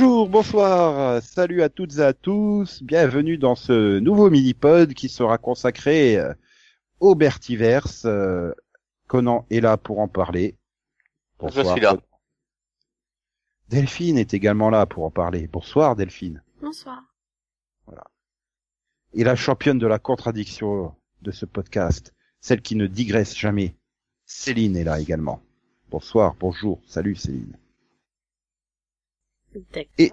[0.00, 5.36] Bonjour, bonsoir, salut à toutes et à tous, bienvenue dans ce nouveau mini-pod qui sera
[5.36, 6.32] consacré euh,
[7.00, 8.06] au Bertiverse.
[8.06, 8.50] Euh,
[9.08, 10.56] Conan est là pour en parler.
[11.42, 11.98] Je suis là.
[13.68, 15.46] Delphine est également là pour en parler.
[15.48, 16.42] Bonsoir Delphine.
[16.62, 17.02] Bonsoir.
[19.12, 23.76] Et la championne de la contradiction de ce podcast, celle qui ne digresse jamais,
[24.24, 25.42] Céline est là également.
[25.90, 27.54] Bonsoir, bonjour, salut Céline.
[29.98, 30.12] Et-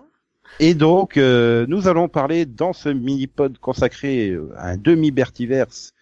[0.60, 5.94] Et donc, euh, nous allons parler dans ce mini-pod consacré euh, à un demi-Bertiverse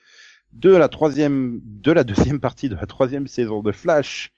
[0.54, 4.32] de la troisième, de la deuxième partie de la troisième saison de Flash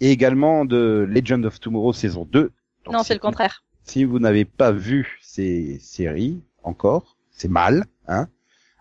[0.00, 2.52] et également de Legend of Tomorrow saison 2.
[2.84, 3.64] Donc, non, si c'est le vous- contraire.
[3.82, 8.28] Si vous n'avez pas vu ces séries encore, c'est mal, hein.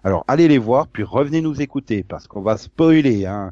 [0.04, 3.52] Alors allez les voir, puis revenez nous écouter parce qu'on va spoiler, hein.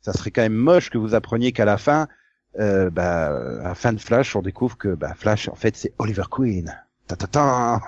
[0.00, 2.08] Ça serait quand même moche que vous appreniez qu'à la fin,
[2.58, 6.24] euh, bah, à fin de Flash, on découvre que bah, Flash, en fait, c'est Oliver
[6.30, 6.76] Queen.
[7.06, 7.80] Ta ta ta.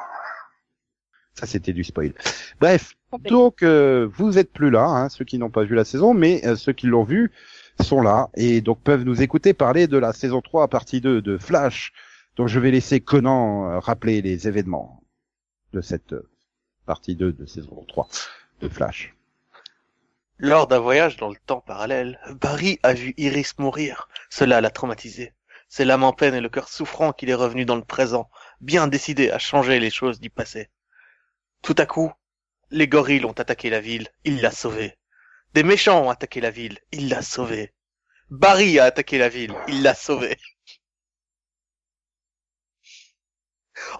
[1.34, 2.12] Ça, c'était du spoil.
[2.60, 6.14] Bref, donc euh, vous êtes plus là, hein, ceux qui n'ont pas vu la saison,
[6.14, 7.32] mais euh, ceux qui l'ont vu
[7.80, 11.38] sont là et donc peuvent nous écouter parler de la saison 3 partie 2 de
[11.38, 11.92] Flash.
[12.36, 15.02] Donc je vais laisser Conan euh, rappeler les événements
[15.72, 16.28] de cette euh,
[16.86, 18.08] partie 2 de saison 3
[18.60, 19.14] de Flash.
[20.38, 24.08] Lors d'un voyage dans le temps parallèle, Barry a vu Iris mourir.
[24.30, 25.32] Cela l'a traumatisé.
[25.68, 28.28] C'est l'âme en peine et le cœur souffrant qu'il est revenu dans le présent,
[28.60, 30.70] bien décidé à changer les choses du passé.
[31.62, 32.12] Tout à coup,
[32.70, 34.98] les gorilles ont attaqué la ville, il l'a sauvée.
[35.52, 37.72] Des méchants ont attaqué la ville, il l'a sauvée.
[38.28, 40.36] Barry a attaqué la ville, il l'a sauvée.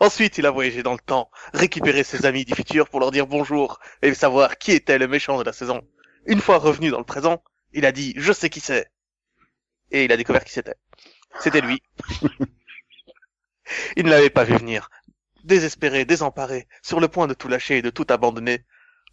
[0.01, 3.27] Ensuite, il a voyagé dans le temps, récupéré ses amis du futur pour leur dire
[3.27, 5.83] bonjour et savoir qui était le méchant de la saison.
[6.27, 7.43] Une fois revenu dans le présent,
[7.73, 8.91] il a dit je sais qui c'est.
[9.91, 10.77] Et il a découvert qui c'était.
[11.41, 11.83] C'était lui.
[13.97, 14.91] il ne l'avait pas vu venir.
[15.45, 18.65] Désespéré, désemparé, sur le point de tout lâcher et de tout abandonner.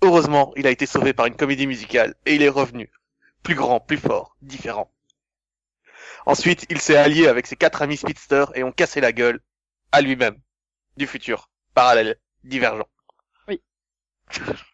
[0.02, 2.90] Heureusement, il a été sauvé par une comédie musicale et il est revenu.
[3.44, 4.92] Plus grand, plus fort, différent.
[6.26, 9.42] Ensuite, il s'est allié avec ses quatre amis speedsters et ont cassé la gueule
[9.92, 10.40] à lui-même.
[10.98, 11.50] Du futur.
[11.74, 12.18] Parallèle.
[12.44, 12.88] Divergent.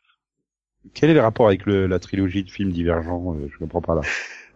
[0.94, 3.96] Quel est le rapport avec le, la trilogie de films divergents euh, Je comprends pas
[3.96, 4.02] là.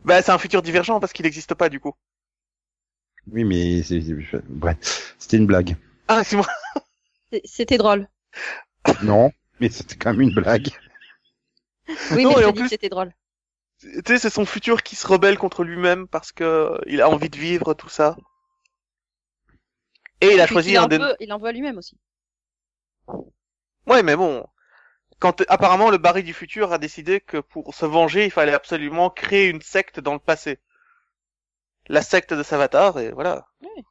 [0.06, 1.94] Bah, c'est un futur divergent parce qu'il n'existe pas du coup.
[3.32, 5.76] Oui, mais c'est c'est- bref, c'était une blague.
[6.08, 6.48] Ah, c'est moi.
[7.46, 8.08] C'était drôle.
[9.04, 10.70] Non, mais c'était quand même une blague.
[12.12, 13.14] Oui, Non, mais en plus- que c'était drôle.
[13.80, 17.30] Tu sais, c'est son futur qui se rebelle contre lui-même parce que il a envie
[17.30, 18.16] de vivre tout ça.
[20.20, 21.00] Et il a choisi il un des...
[21.20, 21.98] il en veut à lui-même aussi.
[23.88, 24.46] Ouais, mais bon.
[25.22, 29.12] Quand apparemment le Barry du futur a décidé que pour se venger, il fallait absolument
[29.12, 30.60] créer une secte dans le passé.
[31.88, 33.48] La secte de Savatar, et voilà.
[33.62, 33.86] Oui.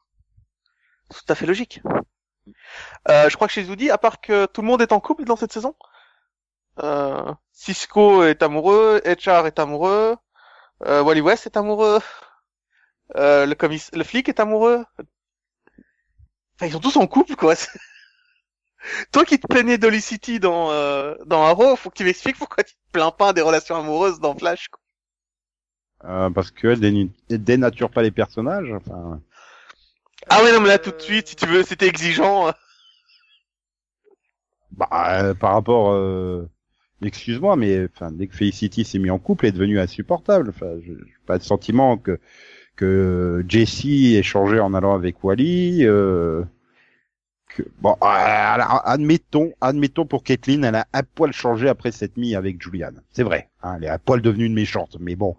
[1.09, 1.81] C'est tout à fait logique.
[3.09, 5.23] Euh, je crois que chez Zoudi, à part que tout le monde est en couple
[5.23, 5.73] dans cette saison,
[6.83, 10.17] euh, Cisco est amoureux, HR est amoureux,
[10.85, 12.01] euh, Wally West est amoureux,
[13.15, 14.85] euh, le, commis le flic est amoureux.
[16.55, 17.55] Enfin, ils sont tous en couple, quoi.
[19.11, 22.63] Toi qui te plaignais d'Holly City dans, euh, dans Arrow, faut que tu m'expliques pourquoi
[22.63, 24.67] tu te plains pas des relations amoureuses dans Flash.
[24.69, 24.79] quoi.
[26.09, 28.71] Euh, parce qu'elle dénu- dénature pas les personnages.
[28.73, 29.21] Enfin,
[30.29, 32.47] Ah ouais, non, mais là, tout de suite, si tu veux, c'était exigeant.
[32.47, 32.51] euh.
[34.71, 34.89] bah,
[35.23, 36.49] euh, par rapport, euh,
[37.03, 40.49] excuse-moi, mais enfin, dès que Felicity s'est mis en couple, elle est devenue insupportable.
[40.49, 42.19] Enfin, j'ai pas de sentiment que
[42.77, 45.85] que Jessie ait changé en allant avec Wally.
[45.85, 46.43] Euh,
[47.55, 52.17] que, bon, euh, alors, admettons, admettons pour Caitlyn, elle a un poil changé après s'être
[52.17, 52.91] mis avec Julian.
[53.11, 55.35] C'est vrai, hein, elle est un poil devenue une méchante, mais bon,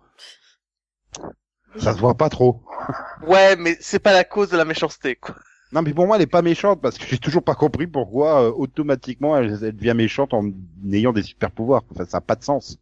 [1.78, 2.62] ça se voit pas trop.
[3.26, 5.36] Ouais, mais c'est pas la cause de la méchanceté, quoi.
[5.72, 8.42] Non, mais pour moi, elle est pas méchante parce que j'ai toujours pas compris pourquoi
[8.42, 10.50] euh, automatiquement elle, elle devient méchante en
[10.92, 11.82] ayant des super pouvoirs.
[11.92, 12.78] Enfin, ça a pas de sens.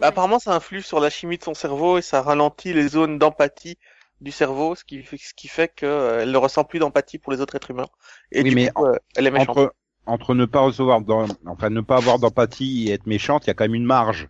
[0.00, 3.18] Bah, apparemment, ça influe sur la chimie de son cerveau et ça ralentit les zones
[3.18, 3.78] d'empathie
[4.20, 7.40] du cerveau, ce qui, fait- ce qui fait qu'elle ne ressent plus d'empathie pour les
[7.40, 7.86] autres êtres humains.
[8.32, 9.56] Et Oui, du mais coup, euh, elle est méchante.
[9.58, 9.74] Entre
[10.08, 11.00] entre ne pas recevoir,
[11.46, 14.28] enfin ne pas avoir d'empathie et être méchante, il y a quand même une marge.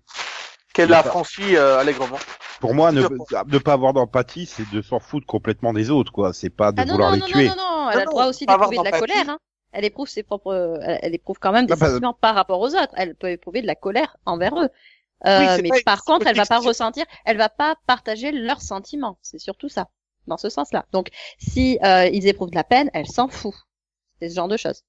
[0.73, 2.17] Qu'elle a franchi euh, allègrement.
[2.61, 6.33] Pour moi, ne, ne pas avoir d'empathie, c'est de s'en foutre complètement des autres, quoi.
[6.33, 7.49] C'est pas de Ah non, vouloir non, les non, tuer.
[7.49, 9.29] non, non, non, elle a le droit aussi d'éprouver de la colère.
[9.29, 9.39] Hein.
[9.73, 12.61] Elle éprouve ses propres, elle, elle éprouve quand même des Ah bah, sentiments par rapport
[12.61, 12.95] aux autres.
[12.97, 14.69] Elle peut éprouver de la colère envers eux.
[15.25, 19.19] Euh, Oui, mais par contre, elle va pas ressentir, elle va pas partager leurs sentiments.
[19.23, 19.89] C'est surtout ça,
[20.27, 20.85] dans ce sens-là.
[20.93, 21.09] Donc,
[21.39, 23.55] si euh, ils éprouvent de la peine, elle s'en fout.
[24.21, 24.85] C'est ce genre de choses.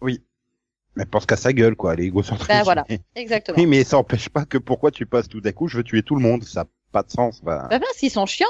[0.00, 0.22] Oui.
[0.98, 1.94] Elle pense qu'à sa gueule, quoi.
[1.94, 2.48] Elle est égocentrique.
[2.48, 2.84] Ben voilà.
[2.88, 3.56] Mais- Exactement.
[3.56, 6.02] Oui, mais ça empêche pas que pourquoi tu passes tout d'un coup, je veux tuer
[6.02, 6.42] tout le monde.
[6.42, 7.40] Ça n'a pas de sens.
[7.42, 8.46] Enfin, Bah parce qu'ils sont chiants.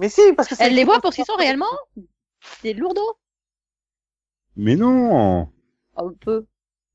[0.00, 1.66] Mais si, parce que c'est Elle les voit pour ce qu'ils sont réellement.
[2.62, 3.18] Des lourdeaux.
[4.56, 5.48] Mais non
[5.96, 6.46] Un peu.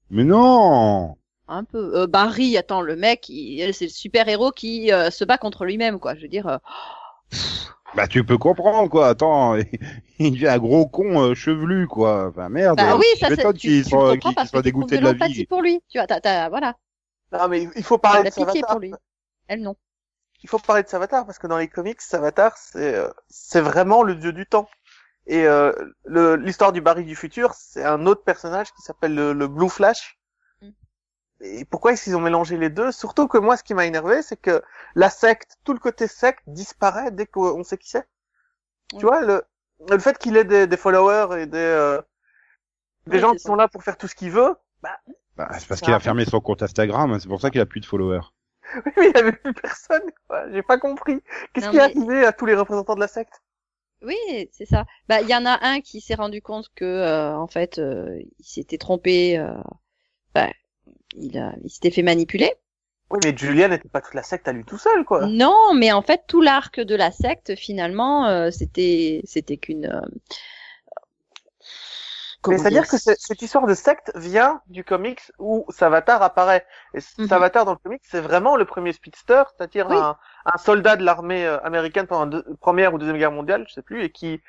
[0.10, 1.18] Mais non
[1.54, 1.92] Un peu.
[1.98, 5.66] Euh, Barry, attends, le mec, il- c'est le super héros qui euh, se bat contre
[5.66, 6.16] lui-même, quoi.
[6.16, 6.48] Je veux dire.
[6.48, 6.58] euh,
[7.94, 9.10] Bah tu peux comprendre quoi.
[9.10, 9.56] Attends,
[10.20, 12.28] il devient un gros con euh, chevelu quoi.
[12.30, 12.78] Enfin merde.
[12.78, 13.54] Bah oui, ça tu c'est.
[13.54, 15.46] qu'il tu soit, comprends qu'il- qu'il parce soit dégoûté de de la l'empathie vie.
[15.46, 15.82] pour lui.
[15.90, 16.76] Tu vois, t'as, t'as- voilà,
[17.34, 18.70] Non, mais il faut t'as parler de de Savatar.
[18.72, 18.94] pour lui.
[19.48, 19.76] Elle non.
[20.44, 24.04] Il faut parler de Savatar parce que dans les comics, Savatar, c'est euh, c'est vraiment
[24.04, 24.70] le dieu du temps.
[25.28, 25.74] Et euh,
[26.06, 29.70] le- l'histoire du Barry du futur, c'est un autre personnage qui s'appelle le, le Blue
[29.70, 30.18] Flash.
[31.44, 32.92] Et pourquoi est-ce qu'ils ont mélangé les deux?
[32.92, 34.62] Surtout que moi, ce qui m'a énervé, c'est que
[34.96, 38.08] la secte, tout le côté secte disparaît dès qu'on sait qui c'est.
[39.00, 39.44] Tu vois, le,
[39.90, 42.02] le fait qu'il ait des, des followers et des, euh,
[43.06, 43.50] des Oui, gens qui ça.
[43.50, 44.56] sont là pour faire tout ce qu'il veut,
[45.36, 47.12] Bah, c'est parce qu'il a fermé son compte Instagram.
[47.12, 48.22] hein, C'est pour ça qu'il a plus de followers.
[48.98, 50.12] mais il y avait plus personne.
[50.28, 50.50] quoi.
[50.52, 51.22] J'ai pas compris.
[51.54, 53.42] Qu'est-ce qui est mais- arrivé à tous les représentants de la secte?
[54.02, 54.16] Oui,
[54.52, 54.86] c'est ça.
[55.08, 58.20] Bah, il y en a un qui s'est rendu compte que, euh, en fait, euh,
[58.40, 59.38] il s'était trompé.
[59.38, 59.54] euh,
[60.36, 60.50] bah,
[61.18, 62.54] il a, il s'était fait manipuler.
[63.10, 65.28] Oui, mais Julien n'était pas toute la secte à lui tout seul, quoi.
[65.28, 69.86] Non, mais en fait, tout l'arc de la secte, finalement, euh, c'était, c'était qu'une.
[69.86, 70.02] euh,
[72.48, 76.66] Mais c'est-à-dire dire que cette histoire de secte vient du comics où Savatar apparaît.
[76.96, 77.28] Et Mhm.
[77.28, 79.98] Savatar dans le comics, c'est vraiment le premier speedster, c'est-à-dire Oui.
[79.98, 83.66] un, un soldat de l'armée euh, américaine pendant la deux- première ou deuxième guerre mondiale,
[83.68, 84.42] je sais plus, et qui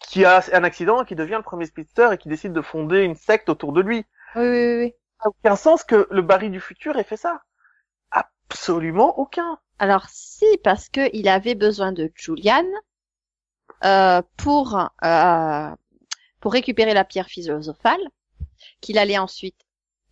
[0.00, 3.00] qui a un accident et qui devient le premier speedster et qui décide de fonder
[3.02, 4.04] une secte autour de lui.
[4.34, 7.42] Oui, oui, oui, n'a aucun sens que le Barry du futur ait fait ça.
[8.10, 9.58] Absolument aucun.
[9.78, 12.64] Alors si, parce que il avait besoin de Julian
[13.84, 15.70] euh, pour euh,
[16.40, 18.00] pour récupérer la pierre philosophale,
[18.80, 19.60] qu'il allait ensuite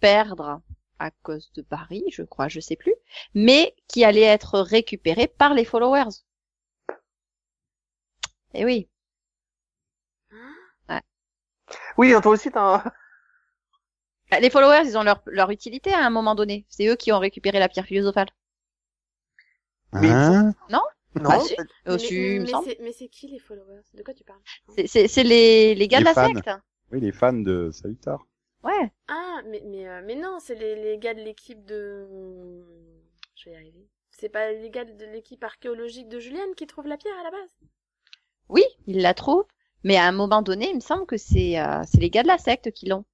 [0.00, 0.60] perdre
[0.98, 2.94] à cause de Barry, je crois, je sais plus,
[3.34, 6.22] mais qui allait être récupéré par les followers.
[8.54, 8.88] Et oui.
[11.96, 12.84] Oui, toi aussi, t'as un...
[14.30, 16.64] Bah, Les followers, ils ont leur, leur utilité à un moment donné.
[16.68, 18.28] C'est eux qui ont récupéré la pierre philosophale.
[19.92, 20.80] Mais- Hein Non,
[21.24, 21.54] Ah, si.
[21.88, 21.96] euh,
[22.40, 23.80] mais, c'est- mais c'est qui les followers?
[23.94, 24.40] De quoi tu parles?
[24.74, 26.34] C'est- C'est c'est les, les gars Les de la fans.
[26.34, 26.50] secte.
[26.92, 28.26] Oui, les fans de Salutar.
[28.62, 28.92] Ouais.
[29.08, 32.06] Ah, mais, mais, euh, mais non, c'est les, les gars de l'équipe de...
[33.36, 33.86] Je vais y arriver.
[34.10, 37.30] C'est pas les gars de l'équipe archéologique de Juliane qui trouvent la pierre à la
[37.30, 37.48] base?
[38.48, 39.46] Oui, ils la trouvent.
[39.84, 42.28] Mais à un moment donné, il me semble que c'est euh, c'est les gars de
[42.28, 43.04] la secte qui l'ont.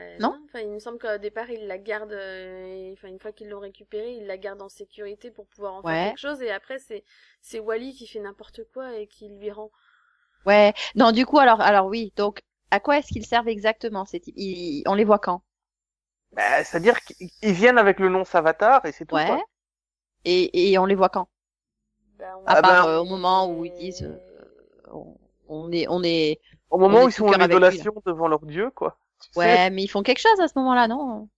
[0.00, 2.12] Euh, Non Enfin, il me semble qu'au départ, ils la gardent...
[2.12, 5.74] euh, et- Enfin, une fois qu'ils l'ont récupérée, ils la gardent en sécurité pour pouvoir
[5.74, 5.92] en Ouais.
[5.92, 6.42] faire quelque chose.
[6.42, 7.04] Et après, c'est
[7.40, 9.70] c'est Wally qui fait n'importe quoi et qui lui rend...
[10.44, 10.74] Ouais.
[10.96, 12.12] Non, du coup, alors, alors oui.
[12.16, 14.34] Donc, à quoi est-ce qu'ils servent exactement ces types?
[14.36, 15.42] Ils- On les voit quand?
[16.32, 19.16] Bah, c'est-à-dire qu'ils ils viennent avec le nom Savatar et c'est tout.
[19.16, 19.26] Ouais.
[19.26, 19.44] quoi.
[20.24, 21.28] Et, et on les voit quand?
[22.18, 24.18] Bah, on- À Ah part ben, euh, au moment où ils disent, euh,
[24.92, 25.16] on,
[25.48, 26.40] on est, on est.
[26.70, 28.99] Au moment On est où ils sont en idolation devant leur dieu, quoi.
[29.36, 31.28] Ouais, mais ils font quelque chose à ce moment-là, non?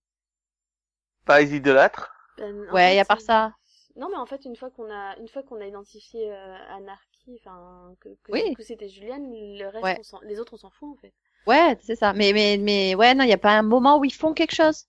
[1.24, 2.12] Pas ils idolâtres.
[2.38, 3.52] Ben, en Ouais, y a part euh, ça.
[3.96, 7.38] Non, mais en fait, une fois qu'on a, une fois qu'on a identifié euh, Anarchy,
[7.40, 8.54] enfin, que, que, Oui.
[8.54, 9.96] que c'était Juliane, le reste, Ouais.
[9.98, 11.12] on s'en- les autres, on s'en fout, en fait.
[11.46, 12.12] Ouais, c'est ça.
[12.12, 14.54] Mais, mais, mais, ouais, non, il y a pas un moment où ils font quelque
[14.54, 14.86] chose?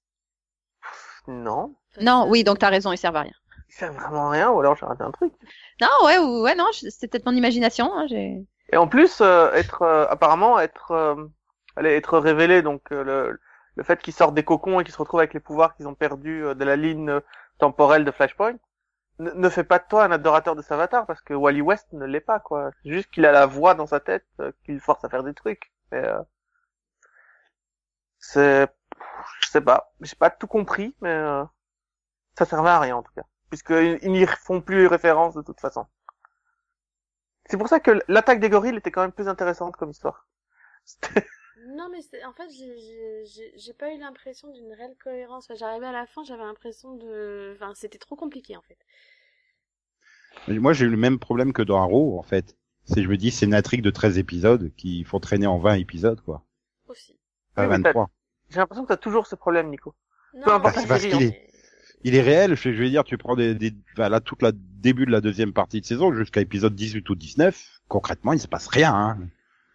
[1.27, 1.75] Non.
[2.01, 3.33] Non, oui, donc t'as raison, ils servent à rien.
[3.69, 5.33] Ils servent vraiment à rien ou alors j'ai raté un truc.
[5.81, 7.93] Non, ouais, ou- ouais, non, c'est peut-être mon imagination.
[7.93, 8.45] Hein, j'ai.
[8.71, 10.91] Et en plus, euh, être euh, apparemment être
[11.75, 13.39] allez, être révélé, donc euh, le,
[13.75, 15.95] le fait qu'ils sortent des cocons et qu'ils se retrouvent avec les pouvoirs qu'ils ont
[15.95, 17.19] perdus euh, de la ligne euh,
[17.59, 18.55] temporelle de Flashpoint,
[19.19, 22.19] ne, fait pas de toi un adorateur de Savatar parce que Wally West ne l'est
[22.19, 22.71] pas quoi.
[22.81, 24.25] C'est juste qu'il a la voix dans sa tête
[24.65, 25.71] qui le force à faire des trucs.
[25.91, 26.19] Mais, euh,
[28.19, 28.67] c'est,
[29.41, 31.43] je sais pas, j'ai pas tout compris, mais euh,
[32.37, 35.59] ça servait à rien en tout cas, puisqu'ils ils n'y font plus référence de toute
[35.59, 35.85] façon.
[37.45, 40.27] C'est pour ça que l'attaque des gorilles était quand même plus intéressante comme histoire.
[41.67, 45.45] Non, mais c'est, en fait, j'ai- j'ai, j'ai, j'ai pas eu l'impression d'une réelle cohérence.
[45.45, 48.77] Enfin, j'arrivais à la fin, j'avais l'impression de, enfin, c'était trop compliqué, en fait.
[50.47, 52.55] Mais Moi, j'ai eu le même problème que dans Arrow, en fait.
[52.85, 55.75] C'est, je me dis, c'est une intrigue de 13 épisodes qui font traîner en 20
[55.75, 56.43] épisodes, quoi.
[56.87, 57.17] Aussi.
[57.55, 58.09] Pas Oui, mais 23.
[58.49, 59.95] J'ai l'impression que t'as toujours ce problème, Nico.
[60.33, 61.49] Non, Peu importe mais- la série, il est-
[62.05, 65.05] Il est réel, je vais dire, tu prends des, des enfin, là, toute la début
[65.05, 68.67] de la deuxième partie de saison jusqu'à épisode 18 ou 19, concrètement, il se passe
[68.67, 69.17] rien, hein.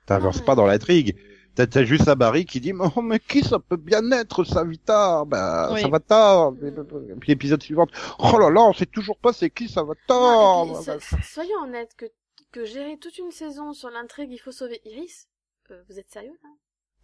[0.04, 1.16] T'avances mais- pas dans l'intrigue.
[1.59, 5.27] T'as, t'as juste Barry qui dit, oh, mais qui ça peut bien être, Savitar?
[5.27, 5.81] Bah, Oui.
[5.81, 6.53] Savatar.
[6.62, 7.88] Et puis l'épisode suivant,
[8.21, 10.65] oh là là, on sait toujours pas c'est qui Non, Savatar.
[10.77, 12.05] puis, so- so- soyons honnêtes, que,
[12.53, 15.27] que gérer toute une saison sur l'intrigue, il faut sauver Iris.
[15.73, 16.49] Euh, vous êtes sérieux, là?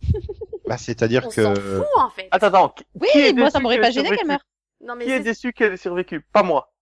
[0.68, 2.28] Bah, c'est-à-dire On que, s'en fout, en fait.
[2.30, 2.68] Attends, attends.
[2.68, 4.46] qui- Oui, qui est moi, ça déçu m'aurait pas gêné qu'elle survécu meure.
[4.82, 6.20] Non, mais Qui est c'est- déçu qu'elle ait survécu?
[6.32, 6.72] Pas moi.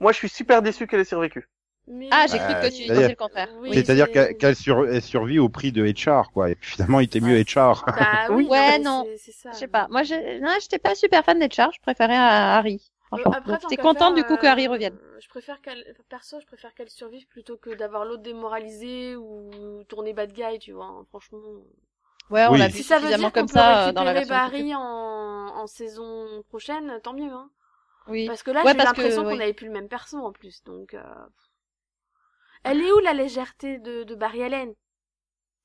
[0.00, 1.48] moi, je suis super déçu qu'elle ait survécu.
[1.88, 3.48] Mais- Ah, j'ai Bah, cru que tu c'est-à-dire- disais le contraire.
[3.60, 6.50] Oui, C'est-à-dire c'est- qu'elle qu'elle sur- survit au prix de HR, quoi.
[6.50, 7.84] Et puis, finalement, il était mieux HR.
[7.86, 7.94] Bah
[8.30, 9.04] oui, Ouais, non.
[9.52, 9.86] Je sais pas.
[9.90, 11.76] Moi, j'ai- non, j'étais pas super fan Charges.
[11.76, 12.90] Je préférais à Harry.
[13.12, 14.98] Euh, après, qu'à contente faire, du coup que euh, Harry revienne.
[15.22, 19.48] Je préfère qu'elle, perso, je préfère qu'elle survive plutôt que d'avoir l'autre démoralisé ou
[19.88, 20.86] tourner bad guy, tu vois.
[20.86, 21.38] hein, Franchement.
[22.30, 22.58] Ouais, on Oui.
[22.58, 24.58] l'a vu Si ça veut dire qu'on comme peut ça euh, dans la récupérer version.
[24.58, 27.30] Barry en, en saison prochaine, tant mieux.
[27.30, 27.48] Hein.
[28.08, 28.26] Oui.
[28.26, 29.38] Parce que là, Ouais, j'ai l'impression qu'on oui.
[29.38, 30.64] n'avait plus le même perso en plus.
[30.64, 31.00] Donc, euh...
[32.66, 34.74] elle est où la légèreté de, de Barry Allen?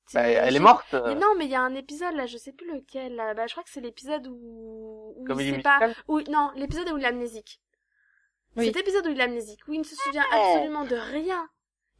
[0.06, 0.94] C'est- Bah, elle est morte.
[0.94, 3.14] Mais non, mais il y a un épisode là, je sais plus lequel.
[3.14, 3.34] Là.
[3.34, 5.78] Bah, je crois que c'est l'épisode où, où Comédie il sait pas.
[6.08, 6.20] Où...
[6.22, 7.60] Non, l'épisode où il est amnésique.
[8.56, 8.66] Oui.
[8.66, 10.38] Cet épisode où il est amnésique, où il ne se souvient Ouais.
[10.38, 11.48] absolument de rien.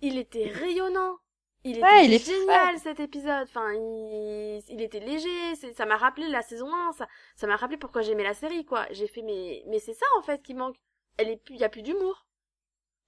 [0.02, 1.16] Il était rayonnant.
[1.64, 3.44] Il était Ouais, il est génial cet épisode.
[3.44, 5.54] Enfin, il, il était léger.
[5.74, 6.92] Ça m'a rappelé la saison 1.
[6.92, 7.06] Ça,
[7.36, 8.86] ça m'a rappelé pourquoi j'aimais la série, quoi.
[8.90, 10.76] J'ai fait, mais, mais c'est ça en fait qui manque.
[11.18, 12.26] Elle est plus, il y a plus d'humour.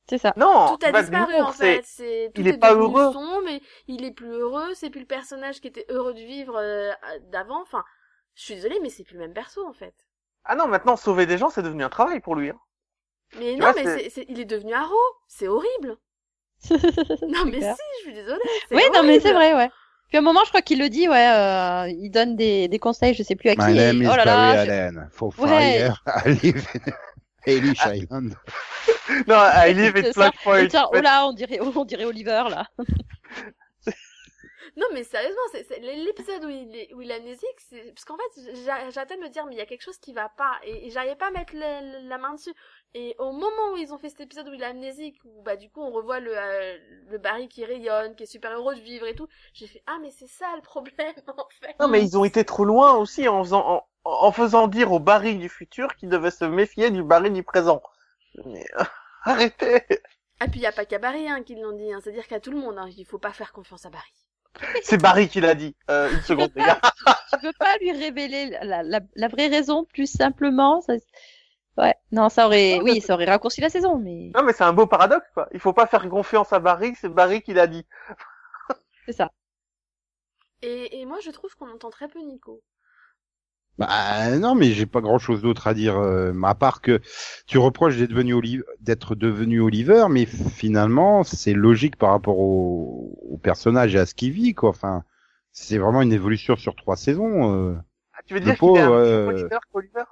[0.09, 0.33] C'est ça.
[0.37, 1.81] Non, Tout a pas disparu en fait.
[1.85, 3.13] C'est tout il est est, pas heureux.
[3.13, 4.75] sombre, mais il est plus heureux.
[4.75, 6.93] C'est plus le personnage qui était heureux de vivre euh,
[7.33, 7.63] d'avant.
[7.63, 7.85] Enfin,
[8.35, 9.95] je suis désolée, mais c'est plus le même perso en fait.
[10.45, 12.51] Ah non, maintenant sauver des gens, c'est devenu un travail pour lui.
[12.51, 12.59] hein.
[13.39, 14.95] Mais Tu non, vois, mais c'est- c'est, c'est- il est devenu haro.
[15.27, 15.97] C'est horrible.
[17.29, 17.75] Non mais clair.
[17.77, 18.41] si, je suis désolée.
[18.71, 19.71] Oui, non, mais c'est vrai, ouais.
[20.09, 22.79] Puis à un moment, je crois qu'il le dit, ouais, euh, il donne des, des
[22.79, 23.63] conseils, je sais plus à qui.
[23.65, 25.09] My et- name is oh là Barry là, je- Allen.
[25.11, 25.89] For Ouais.
[25.89, 26.53] fire, I
[27.47, 28.37] Elish Island.
[29.27, 29.97] Non, I live
[30.43, 30.59] Point.
[30.59, 32.67] Et tiens, oh là, on dirait, on dirait Oliver, là.
[34.77, 38.05] Non mais sérieusement, c'est, c'est l'épisode où il est, où il est amnésique, c'est parce
[38.05, 40.29] qu'en fait, j'a- j'attends de me dire mais il y a quelque chose qui va
[40.31, 42.53] pas et, et j'arrivais pas à mettre la, la main dessus.
[42.95, 45.57] Et au moment où ils ont fait cet épisode où il est amnésique, où bah
[45.57, 46.79] du coup on revoit le euh,
[47.09, 49.99] le Barry qui rayonne, qui est super heureux de vivre et tout, j'ai fait ah
[50.01, 51.77] mais c'est ça le problème en fait.
[51.79, 54.99] Non, mais ils ont été trop loin aussi en faisant, en, en faisant dire au
[54.99, 57.83] Barry du futur qu'il devait se méfier du Barry du présent.
[58.47, 58.85] Mais, euh,
[59.25, 59.85] arrêtez.
[60.39, 62.01] Ah puis il y a pas qu'à Barry hein, qui l'ont dit, hein.
[62.01, 64.13] c'est-à-dire qu'à tout le monde, hein, il faut pas faire confiance à Barry.
[64.83, 65.75] C'est Barry qui l'a dit.
[65.91, 66.81] Euh, une seconde, les gars.
[67.33, 70.81] Tu peux pas lui révéler la, la, la vraie raison plus simplement.
[70.83, 70.95] Ça...
[71.77, 74.73] Ouais, non, ça aurait, oui, ça aurait raccourci la saison, mais Non, mais c'est un
[74.73, 75.49] beau paradoxe, quoi.
[75.53, 77.85] Il faut pas faire confiance à Barry, c'est Barry qui l'a dit.
[79.07, 79.31] c'est ça.
[80.63, 82.63] Et, et moi je trouve qu'on entend très peu Nico.
[83.79, 87.01] Bah non, mais j'ai pas grand-chose d'autre à dire, euh, à part que
[87.47, 93.19] tu reproches d'être devenu Oliver, d'être devenu Oliver, mais finalement c'est logique par rapport au,
[93.29, 94.69] au personnage et à ce qu'il vit, quoi.
[94.71, 95.03] Enfin,
[95.51, 97.53] c'est vraiment une évolution sur trois saisons.
[97.53, 97.75] euh.
[98.13, 100.05] Ah, tu veux dire qu'il est un euh, Oliver qu'Oliver?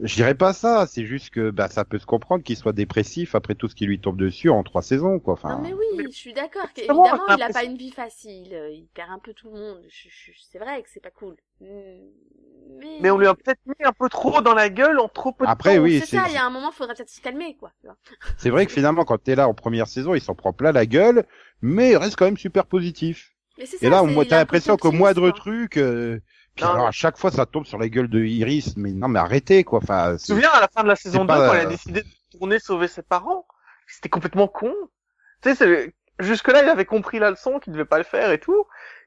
[0.00, 3.34] Je dirais pas ça, c'est juste que bah ça peut se comprendre qu'il soit dépressif
[3.34, 5.34] après tout ce qui lui tombe dessus en trois saisons, quoi.
[5.34, 6.66] Enfin, non mais oui, je suis d'accord.
[6.76, 8.52] Évidemment, il a pas une vie facile.
[8.54, 9.82] euh, Il perd un peu tout le monde.
[9.88, 11.36] Je- je- C'est vrai que c'est pas cool.
[11.60, 11.66] Mm,
[12.78, 15.32] Mais, Mais on lui a peut-être mis un peu trop dans la gueule en trop
[15.32, 15.82] peu de Après, temps.
[15.82, 16.24] oui, c'est c'est- ça.
[16.28, 17.72] Il y a un moment, faudrait peut-être se calmer, quoi.
[18.38, 20.84] c'est vrai que finalement quand t'es là en première saison, il s'en prend plein la
[20.84, 21.24] gueule,
[21.62, 23.32] mais il reste quand même super positif.
[23.58, 26.20] Mais c'est Et ça, là, il t'as l'impression qu'au moindre truc, euh,
[26.56, 29.08] puis Non, alors à chaque fois ça tombe sur la gueule de Iris, mais non
[29.08, 29.78] mais arrêtez quoi.
[29.82, 31.60] Enfin, Tu te c'est- souviens à la fin de la saison 2 pas, quand elle
[31.60, 32.08] a euh, décidé de
[32.38, 33.46] tourner sauver ses parents
[33.86, 34.74] C'était complètement con.
[35.42, 38.40] Tu sais, c'est- jusque-là il avait compris la leçon qu'il devait pas le faire et
[38.40, 38.64] tout.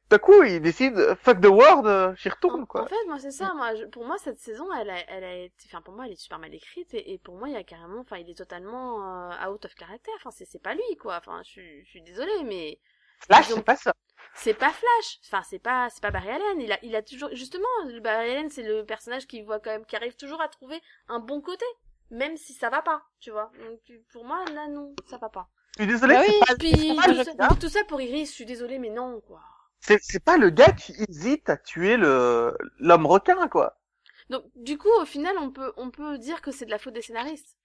[0.09, 2.81] D'un coup, il décide fuck the world, euh, j'y retourne quoi.
[2.81, 3.53] en fait, moi, c'est ça.
[3.55, 6.13] Moi, je- pour moi, cette saison, elle a, elle a été, enfin, pour moi, elle
[6.13, 8.33] est super mal écrite et, et pour moi, il y a carrément, enfin, il est
[8.37, 10.09] totalement euh, out of character.
[10.17, 11.17] Enfin, c'est, c'est pas lui, quoi.
[11.17, 12.79] Enfin, je, suis- je suis désolée, mais
[13.19, 13.93] Flash, c'est pas ça.
[14.33, 15.19] c'est pas Flash.
[15.25, 16.61] Enfin, c'est pas, c'est pas Barry Allen.
[16.61, 19.71] Il a, il a toujours, justement, le Barry Allen, c'est le personnage qui voit quand
[19.71, 21.65] même, qui arrive toujours à trouver un bon côté,
[22.11, 23.51] même si ça va pas, tu vois.
[23.65, 23.79] Donc,
[24.11, 25.49] pour moi, là, non, ça va pas.
[25.77, 28.29] Je suis désolé, Bah oui, pas, Puis, pas tout, ça, gars- tout ça pour Iris,
[28.29, 29.41] je suis désolée, mais non, quoi.
[29.81, 33.77] c'est c'est pas le gars qui hésite à tuer le l'homme requin quoi.
[34.29, 36.93] Donc, du coup, au final, on peut, on peut dire que c'est de la faute
[36.95, 37.57] des scénaristes.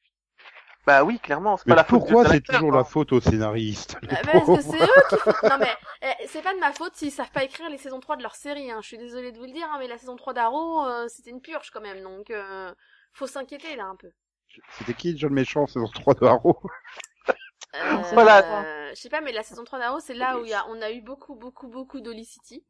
[0.86, 2.76] Bah oui, clairement, c'est Mais pas la faute pourquoi c'est toujours hein.
[2.78, 5.32] la faute aux scénaristes Ah, parce que c'est eux qui font...
[5.48, 5.70] Non mais,
[6.02, 8.34] eh, c'est pas de ma faute s'ils savent pas écrire les saisons 3 de leur
[8.34, 8.80] série, hein.
[8.82, 11.30] Je suis désolée de vous le dire, hein, mais la saison 3 d'Arrow, euh, c'était
[11.30, 12.70] une purge quand même, donc euh,
[13.14, 14.10] faut s'inquiéter là un peu.
[14.78, 16.60] C'était qui John Méchant saison 3 de Arrow?
[17.76, 18.44] Euh, Voilà.
[18.64, 20.64] euh, je sais pas, mais la saison 3 d'Arrow, c'est là où il y a,
[20.68, 22.62] on a eu beaucoup, beaucoup, beaucoup d'Olicity.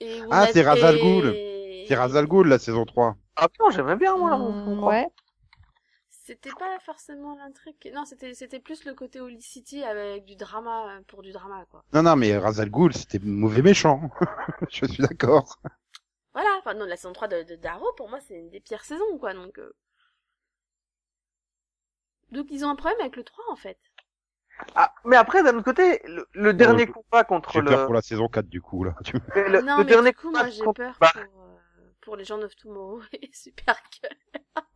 [0.00, 1.86] Et où on Ah, a- c'est Ra's al et- Ghul.
[1.88, 3.16] C'est Ra's al Ghul la saison 3.
[3.36, 4.36] Ah non, j'aimais bien moi.
[4.36, 5.08] Mm, on- ouais.
[6.26, 7.76] C'était pas forcément l'intrigue.
[7.94, 11.84] Non, c'était, c'était plus le côté Olicity avec du drama, euh, pour du drama, quoi.
[11.92, 14.10] Non non mais Ra's al Ghul c'était mauvais méchant.
[14.70, 15.58] Je suis d'accord.
[16.32, 18.84] Voilà, enfin non, la saison 3 de, de Darrow, pour moi, c'est une des pires
[18.84, 19.58] saisons, quoi, donc...
[19.58, 19.72] euh.
[22.32, 23.78] Donc ils ont un problème avec le 3, en fait.
[24.76, 27.86] Ah, mais après d'un autre côté, le, le dernier je- combat contre J'ai le peur
[27.86, 28.94] pour la saison 4 du coup là.
[29.04, 31.43] Tu- le, non, le mais dernier du coup, combat moi, j'ai contre- peur pour, euh,
[32.04, 33.80] pour les gens of Tomorrow et Super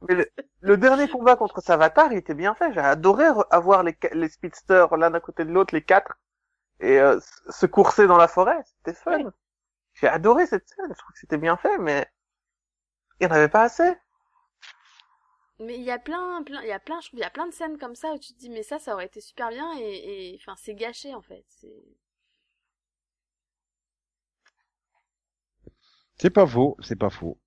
[0.02, 0.30] Mais le,
[0.60, 2.72] le dernier combat contre Savatar, il était bien fait.
[2.72, 6.18] J'ai adoré avoir les, speedsters l'un à côté de l'autre, les quatre,
[6.80, 7.18] et euh,
[7.48, 8.60] se courser dans la forêt.
[8.64, 9.32] C'était fun.
[9.94, 10.88] J'ai adoré cette scène.
[10.90, 12.06] Je trouve que c'était bien fait, mais
[13.20, 13.94] il y en avait pas assez.
[15.60, 17.30] Mais il y a plein, plein, il y a plein, je trouve, il y a
[17.30, 19.48] plein de scènes comme ça où tu te dis, mais ça, ça aurait été super
[19.48, 21.44] bien et, et, enfin, c'est gâché, en fait.
[21.48, 21.84] C'est,
[26.20, 27.38] C'est pas faux, c'est pas faux.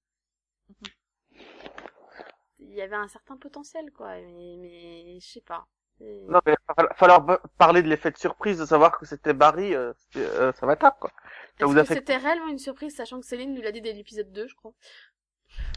[2.59, 5.65] il y avait un certain potentiel, quoi, mais, mais, je sais pas.
[5.99, 9.75] Non, mais il va falloir- parler de l'effet de surprise de savoir que c'était Barry,
[9.75, 11.11] euh, euh, Savatar, quoi.
[11.11, 11.25] Ça
[11.59, 13.93] Est-ce vous que fait c'était réellement une surprise, sachant que Céline nous l'a dit dès
[13.93, 14.73] l'épisode 2, je crois?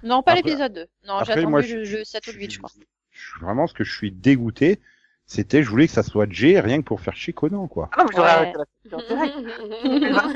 [0.02, 0.86] Non, pas Après- l'épisode 2.
[1.04, 2.70] Non, j'ai attendu moi, le je- jeu 7 ou 8, je crois.
[3.10, 4.80] Je- Vraiment, ce que je suis dégoûté,
[5.26, 7.88] c'était, je voulais que ça soit Jay rien que pour faire chier Conan, quoi.
[7.92, 8.36] Ah non, mais j'aurais Ouais.
[8.36, 8.58] arrêté
[8.90, 9.32] la série.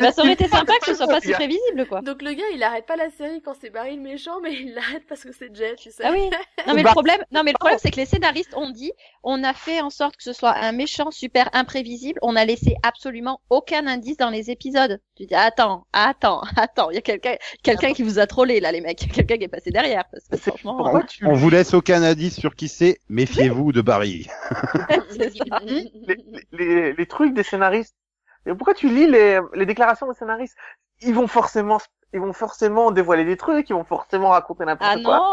[0.00, 2.02] Bah, ça aurait été sympa que ce soit pas si prévisible, quoi.
[2.02, 4.74] Donc le gars, il arrête pas la série quand c'est Barry le méchant, mais il
[4.74, 6.02] l'arrête parce que c'est Jet, tu sais.
[6.04, 6.28] Ah oui.
[6.66, 8.92] Non mais le Bah- problème, non mais le problème c'est que les scénaristes ont dit,
[9.22, 12.74] on a fait en sorte que ce soit un méchant super imprévisible, on a laissé
[12.82, 15.00] absolument aucun indice dans les épisodes.
[15.16, 18.72] Tu dis attends, attends, attends, il y a quelqu'un, quelqu'un qui vous a trollé là
[18.72, 22.02] les mecs, quelqu'un qui est passé derrière parce que franchement, tu On vous laisse aucun
[22.02, 24.28] indice sur qui c'est, méfiez-vous de Barry.
[25.08, 25.60] c'est ça.
[25.68, 26.18] lis les,
[26.52, 27.96] les, les trucs des scénaristes
[28.46, 30.56] Et pourquoi tu lis les, les déclarations des scénaristes?
[31.02, 31.80] Ils vont forcément
[32.12, 35.26] ils vont forcément dévoiler des trucs, ils vont forcément raconter n'importe Ah quoi.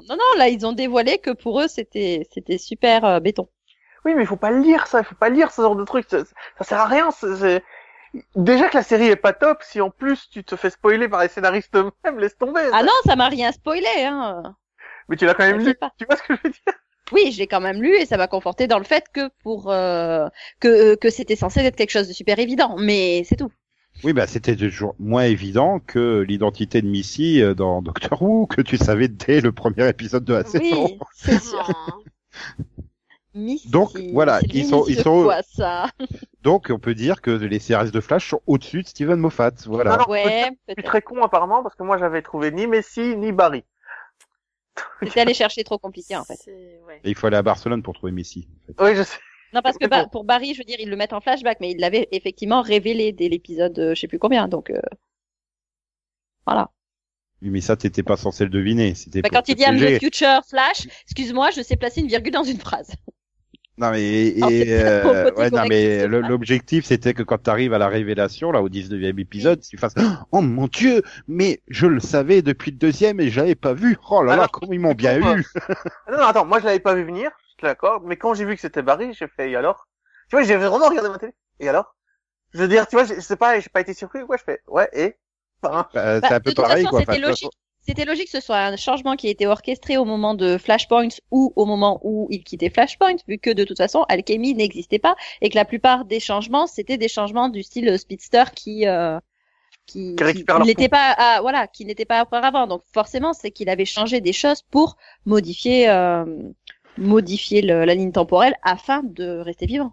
[0.00, 3.48] non, non non, là ils ont dévoilé que pour eux c'était c'était super euh, béton.
[4.04, 6.08] Oui, mais il faut pas lire ça, il faut pas lire ce genre de trucs,
[6.10, 6.18] ça,
[6.58, 7.10] ça sert à rien.
[7.10, 7.62] c'est-
[8.36, 11.22] Déjà que la série est pas top, si en plus tu te fais spoiler par
[11.22, 12.70] les scénaristes eux-mêmes, laisse tomber.
[12.72, 14.56] Ah non, ça m'a rien spoilé hein.
[15.08, 15.92] Mais tu l'as quand même lu, pas.
[15.98, 16.74] tu vois ce que je veux dire?
[17.12, 19.70] Oui, je l'ai quand même lu et ça m'a conforté dans le fait que pour
[19.70, 20.26] euh,
[20.60, 23.50] que que c'était censé être quelque chose de super évident, mais c'est tout.
[24.02, 28.60] Oui, bah, c'était toujours moins évident que l'identité de Missy euh, dans Doctor Who, que
[28.62, 30.84] tu savais dès le premier épisode de la saison.
[30.86, 32.04] Oui, c'est sûr.
[33.36, 35.86] Missy, Donc, voilà, c'est ils sont- ils sont- quoi ça
[36.42, 39.50] Donc, on peut dire que les CRS de Flash sont au-dessus de Steven Moffat.
[39.66, 39.96] Voilà.
[39.96, 40.84] Non, Ouais, Je suis peut-être.
[40.84, 43.64] très con apparemment parce que moi j'avais trouvé ni Messi ni Barry.
[45.02, 46.36] C'était aller chercher trop compliqué en fait.
[46.36, 47.00] C'est- ouais.
[47.04, 48.16] Et il faut aller à Barcelone pour trouver en
[48.66, 48.74] fait.
[48.80, 49.18] Oui, je sais.
[49.52, 50.08] Non, parce que bah, bon.
[50.08, 53.12] pour Barry, je veux dire, ils le mettent en flashback, mais ils l'avaient effectivement révélé
[53.12, 54.80] dès l'épisode, euh, je sais plus combien, donc euh,
[56.44, 56.70] voilà.
[57.40, 58.94] Oui, mais ça, t'étais pas censé le deviner.
[58.94, 62.32] C'était Bah, quand il dit I'm the future Flash, excuse-moi, je sais placer une virgule
[62.32, 62.90] dans une phrase.
[63.76, 67.88] Non mais et, euh, ouais, non mais l'objectif c'était que quand tu arrives à la
[67.88, 69.94] révélation là au 19e épisode, tu fasses
[70.30, 73.96] oh mon dieu, mais je le savais depuis le deuxième et j'avais pas vu.
[74.10, 75.44] Oh là là, comment ils m'ont bien eu.
[76.06, 78.34] Ah Non, non, attends, moi je l'avais pas vu venir, je te l'accorde, mais quand
[78.34, 79.88] j'ai vu que c'était Barry, j'ai fait et alors?
[80.28, 81.34] Tu vois, j'ai vraiment regardé ma télé.
[81.60, 81.96] Et alors?
[82.54, 84.44] Je veux dire, tu vois, je sais pas, j'ai pas été surpris ou quoi, je
[84.44, 85.16] fais ouais et
[85.62, 87.00] enfin, Bah, Bah, c'est un de peu pareil façon, quoi.
[87.00, 87.52] c'était Enfin, de toute logique.
[87.86, 91.08] C'était logique que ce soit un changement qui a été orchestré au moment de Flashpoint
[91.30, 95.16] ou au moment où il quittait Flashpoint, vu que de toute façon, Alchemy n'existait pas
[95.42, 99.18] et que la plupart des changements, c'était des changements du style Speedster qui euh,
[99.86, 100.14] qui,
[100.64, 102.66] n'était pas à- voilà, qui n'était pas auparavant.
[102.66, 106.24] Donc forcément, c'est qu'il avait changé des choses pour modifier euh,
[106.96, 109.92] modifier le- la ligne temporelle afin de rester vivant.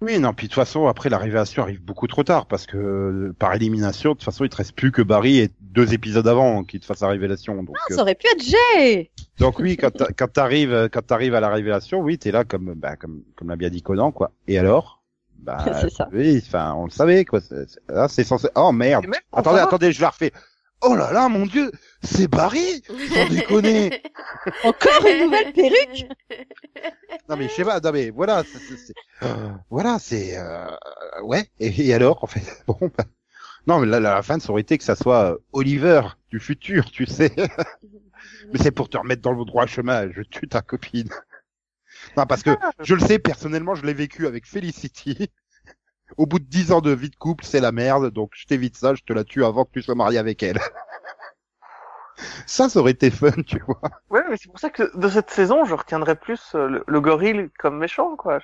[0.00, 2.76] Oui, non, puis de toute façon, après, la révélation arrive beaucoup trop tard, parce que
[2.76, 6.26] euh, par élimination, de toute façon, il te reste plus que Barry et deux épisodes
[6.28, 7.62] avant qui te fassent la révélation.
[7.64, 9.10] Donc, Ah, euh, ça aurait pu être Jay.
[9.40, 12.44] donc oui, quand t'a- quand t'arrives, euh, quand t'arrives à la révélation, oui, t'es là
[12.44, 14.30] comme, bah, comme, comme l'a bien dit Conan, quoi.
[14.46, 15.02] Et alors?
[15.40, 16.08] Bah, C'est ça.
[16.12, 17.40] oui, enfin, on le savait, quoi.
[17.40, 17.66] C'est-
[18.08, 19.04] c'est censé, oh merde.
[19.32, 20.32] Attendez, attendez, je la refais.
[20.80, 24.02] Oh là là, mon dieu, c'est Barry Sans déconner
[24.64, 26.06] Encore une nouvelle perruque.
[27.28, 30.66] Non mais je sais pas, non mais voilà, c'est, euh, voilà, c'est euh,
[31.22, 31.48] ouais.
[31.58, 33.04] Et, et alors, en fait, bon, bah,
[33.66, 36.90] non mais là, la fin, ça aurait été que ça soit euh, Oliver du futur,
[36.90, 37.32] tu sais.
[38.52, 40.10] mais c'est pour te remettre dans le droit chemin.
[40.12, 41.08] Je tue ta copine.
[42.16, 45.30] Non parce que je le sais personnellement, je l'ai vécu avec Felicity.
[46.16, 48.76] Au bout de dix ans de vie de couple, c'est la merde, donc je t'évite
[48.76, 50.58] ça, je te la tue avant que tu sois marié avec elle.
[52.46, 53.80] Ça, ça aurait été fun, tu vois.
[54.10, 57.00] Ouais, mais c'est pour ça que de cette saison, je retiendrai plus euh, le, le
[57.00, 58.40] gorille comme méchant, quoi.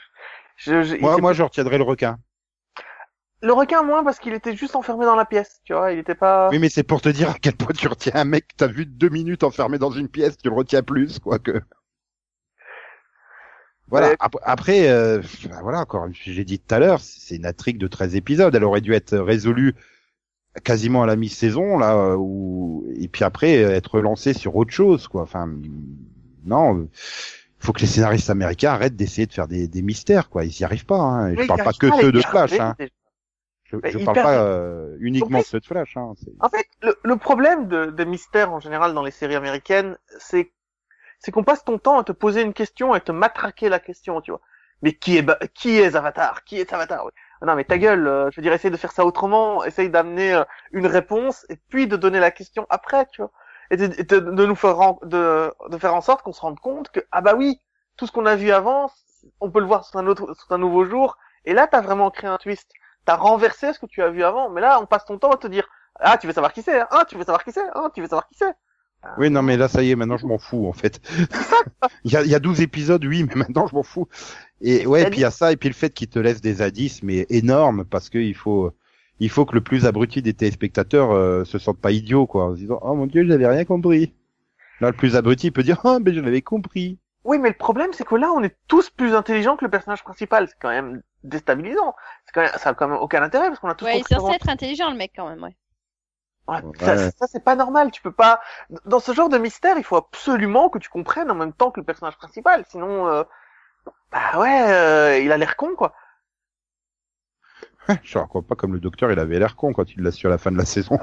[0.57, 2.19] Je, Moi, moi, je retiendrai le requin.
[3.43, 6.15] Le requin moins parce qu'il était juste enfermé dans la pièce, tu vois, il était
[6.15, 6.49] pas.
[6.51, 8.69] Oui, mais c'est pour te dire à quel point tu retiens un mec que t'as
[8.69, 11.61] vu deux minutes enfermé dans une pièce, tu le retiens plus, quoi que.
[13.89, 14.11] Voilà.
[14.11, 14.17] Ouais.
[14.43, 18.17] Après, euh, ben voilà, encore, j'ai dit tout à l'heure, c'est une intrigue de 13
[18.17, 18.55] épisodes.
[18.55, 19.75] Elle aurait dû être résolue
[20.63, 25.09] quasiment à la mi-saison, là, euh, où, et puis après, être relancée sur autre chose,
[25.09, 25.23] quoi.
[25.23, 25.49] Enfin,
[26.45, 26.89] non, euh,
[27.59, 30.45] faut que les scénaristes américains arrêtent d'essayer de faire des, des mystères, quoi.
[30.45, 31.35] Ils y arrivent pas, hein.
[31.35, 32.77] Oui, Je parle pas que à ceux de Flash, hein.
[33.65, 35.97] Je, je parle perd- pas euh, uniquement En de ceux de Flash.
[35.97, 36.13] Hein.
[36.39, 40.53] En fait, le, le problème de, de mystère en général dans les séries américaines, c'est
[41.19, 44.21] c'est qu'on passe ton temps à te poser une question et te matraquer la question,
[44.21, 44.43] tu vois.
[44.83, 46.45] Mais qui est qui est Avatar?
[46.45, 47.07] Qui est Avatar?
[47.07, 47.13] Oui.
[47.41, 49.91] Ah Non mais ta gueule, euh, je veux dire, essaye de faire ça autrement, essaye
[49.91, 53.31] d'amener euh, une réponse et puis de donner la question après, tu vois.
[53.71, 53.87] Et de,
[54.21, 57.35] de, nous faire en- de, faire en sorte qu'on se rende compte que ah bah
[57.35, 57.61] oui,
[57.97, 58.91] tout ce qu'on a vu avant,
[59.41, 61.17] on peut le voir sur un autre sur un nouveau jour.
[61.45, 62.71] Et là, t'as vraiment créé un twist.
[63.07, 64.51] T'as renversé ce que tu as vu avant.
[64.51, 65.67] Mais là, on passe ton temps à te dire
[66.01, 68.01] ah, tu veux savoir qui c'est hein Ah, tu veux savoir qui c'est Ah, tu
[68.01, 68.55] veux savoir qui c'est?
[69.19, 71.01] Oui, non, mais là, ça y est, maintenant, je m'en fous, en fait.
[72.05, 74.09] il, y a, il y a 12 épisodes, oui, mais maintenant, je m'en fous.
[74.61, 76.41] Et ouais, et puis il y a ça, et puis le fait qu'il te laisse
[76.41, 78.73] des indices, mais énormes, parce que il faut,
[79.21, 82.55] il faut que le plus abruti des téléspectateurs euh, se sente pas idiot, quoi, en
[82.55, 84.13] se disant, oh mon dieu, j'avais rien compris.
[84.81, 86.99] Là, le plus abruti peut dire, oh, mais je l'avais compris.
[87.25, 90.05] Oui, mais le problème, c'est que là, on est tous plus intelligents que le personnage
[90.05, 90.47] principal.
[90.49, 91.95] C'est quand même déstabilisant.
[92.27, 94.01] C'est quand même, ça a quand même aucun intérêt parce qu'on a tous Ouais, il
[94.01, 95.57] est censé être intelligent, le mec, quand même, ouais.
[96.49, 96.63] Ouais.
[97.19, 97.91] Ça, c'est pas normal.
[97.91, 98.41] Tu peux pas.
[98.85, 101.81] Dans ce genre de mystère, il faut absolument que tu comprennes en même temps que
[101.81, 102.65] le personnage principal.
[102.69, 103.25] Sinon, euh...
[104.13, 105.95] bah ouais, euh, il a l'air con, quoi.
[108.03, 110.31] Je raconte pas comme le docteur, il avait l'air con quand il l'a su à
[110.31, 110.99] la fin de la saison.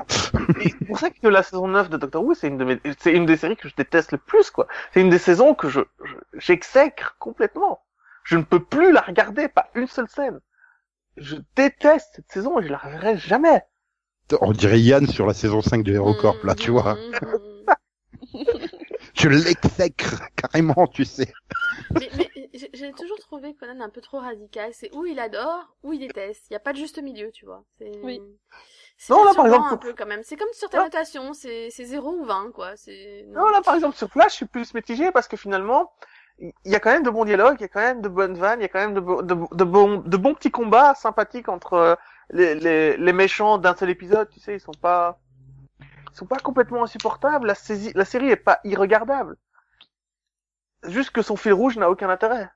[0.59, 3.13] C'est pour ça que la saison 9 de Doctor Who, c'est une de mes, c'est
[3.13, 4.67] une des séries que je déteste le plus, quoi.
[4.93, 7.83] C'est une des saisons que je, je- j'exècre complètement.
[8.23, 10.39] Je ne peux plus la regarder, pas une seule scène.
[11.17, 13.63] Je déteste cette saison et je la reverrai jamais.
[14.41, 16.97] On dirait Yann sur la saison 5 de HeroCorp, là, tu vois.
[19.13, 21.31] Je l'exècre, carrément, tu sais.
[21.91, 22.29] mais, mais
[22.73, 24.71] j'ai toujours trouvé Conan un peu trop radical.
[24.73, 26.45] C'est où il adore, où il déteste.
[26.49, 27.63] Il y a pas de juste milieu, tu vois.
[27.77, 27.91] C'est...
[28.03, 28.21] Oui.
[28.97, 30.21] C'est Non, là, par exemple, un peu quand même.
[30.23, 32.75] C'est comme sur ta Là- notation, c'est c'est 0 ou 20, quoi.
[32.75, 33.25] C'est...
[33.29, 35.91] Non, là, par exemple, sur Flash, je suis plus mitigé parce que finalement,
[36.39, 38.35] il y a quand même de bons dialogues, il y a quand même de bonnes
[38.37, 41.73] vannes, il y a quand même de, bo- de, de bons petits combats sympathiques entre
[41.73, 41.95] euh,
[42.31, 45.19] les, les, les méchants d'un seul épisode, tu sais, ils sont pas,
[46.11, 49.37] ils sont pas complètement insupportables, la, saisie, la série est pas irregardable.
[50.83, 52.49] Juste que son fil rouge n'a aucun intérêt.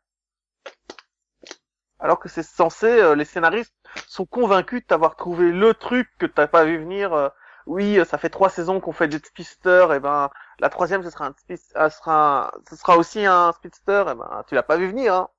[2.00, 3.74] Alors que c'est censé, euh, les scénaristes
[4.08, 7.14] sont convaincus de t'avoir trouvé le truc que t'as pas vu venir.
[7.14, 7.30] euh,
[7.68, 11.10] oui, euh, ça fait trois saisons qu'on fait Jet Speedster, et ben la troisième ce
[11.10, 14.64] sera un speed- euh, sera un- ce sera aussi un speedster, et ben tu l'as
[14.64, 15.14] pas vu venir.
[15.16, 15.30] Hein.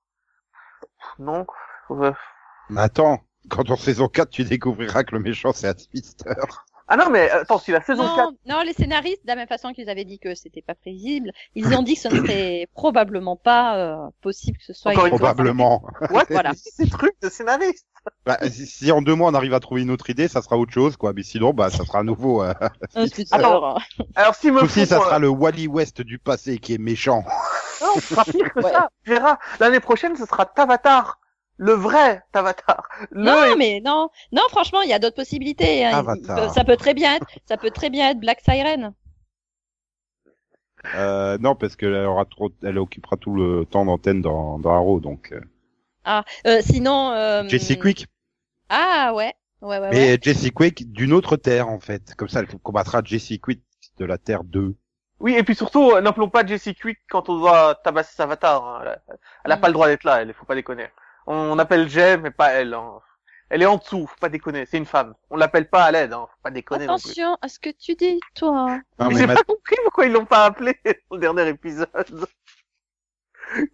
[1.18, 1.46] Non.
[1.88, 2.12] Ouais.
[2.76, 6.34] Attends, quand en saison 4, tu découvriras que le méchant, c'est un speedster.
[6.88, 9.48] Ah non mais attends, si la saison 4 Non, non, les scénaristes, de la même
[9.48, 12.68] façon qu'ils avaient dit que c'était pas prévisible, ils ont dit que ce ne serait
[12.74, 14.92] probablement pas euh, possible que ce soit.
[14.92, 15.82] Encore une Probablement.
[16.10, 16.52] What Voilà.
[16.56, 17.86] C'est truc de scénariste.
[18.24, 20.56] Bah, si, si en deux mois on arrive à trouver une autre idée, ça sera
[20.56, 21.12] autre chose, quoi.
[21.12, 22.44] Mais sinon, bah, ça sera à nouveau.
[22.44, 22.54] Euh...
[22.94, 23.06] un.
[23.32, 23.78] Attends.
[24.14, 27.24] Alors si me si ça euh, sera le Wally West du passé qui est méchant.
[27.82, 28.70] Non, ce sera pire que Ouais.
[28.70, 28.90] ça.
[29.04, 29.38] Tu verras.
[29.58, 31.18] L'année prochaine, ce sera Tavatar.
[31.58, 32.88] Le vrai Tavatar.
[33.10, 35.84] Le Non, mais non, non, franchement, il y a d'autres possibilités.
[35.84, 35.90] hein.
[35.90, 36.44] Il- Avatar.
[36.48, 38.92] il ça peut très bien être, ça peut très bien être Black Siren.
[40.94, 45.00] Euh, non, parce qu'elle aura trop, elle occupera tout le temps d'antenne dans, dans Arrow,
[45.00, 45.32] donc.
[45.32, 45.40] Euh...
[46.04, 47.10] Ah, euh, sinon.
[47.12, 48.06] Euh, Jessie Quick.
[48.68, 49.78] Ah ouais, ouais, ouais.
[49.80, 49.90] ouais.
[49.90, 52.14] Mais Jessie Quick d'une autre terre, en fait.
[52.14, 53.62] Comme ça, elle combattra Jessie Quick
[53.98, 54.76] de la Terre 2.
[55.18, 58.62] Oui, et puis surtout, euh, n'appelons pas Jessie Quick quand on doit tabasser sa avatar.
[58.64, 58.96] hein.
[59.44, 59.60] Elle, a, Mm.
[59.60, 60.86] pas le droit d'être là, elle, faut pas déconner.
[61.26, 62.74] On appelle Jay, mais pas elle.
[62.74, 63.00] hein.
[63.48, 65.14] Elle est en dessous, faut pas déconner, c'est une femme.
[65.30, 66.26] On l'appelle pas à l'aide, hein.
[66.28, 67.10] faut pas déconner non plus.
[67.10, 68.50] Attention à ce que tu dis, toi.
[68.98, 70.76] Non, Mais mais j'ai ma- pas compris pourquoi ils l'ont pas appelé
[71.10, 72.26] au dernier épisode.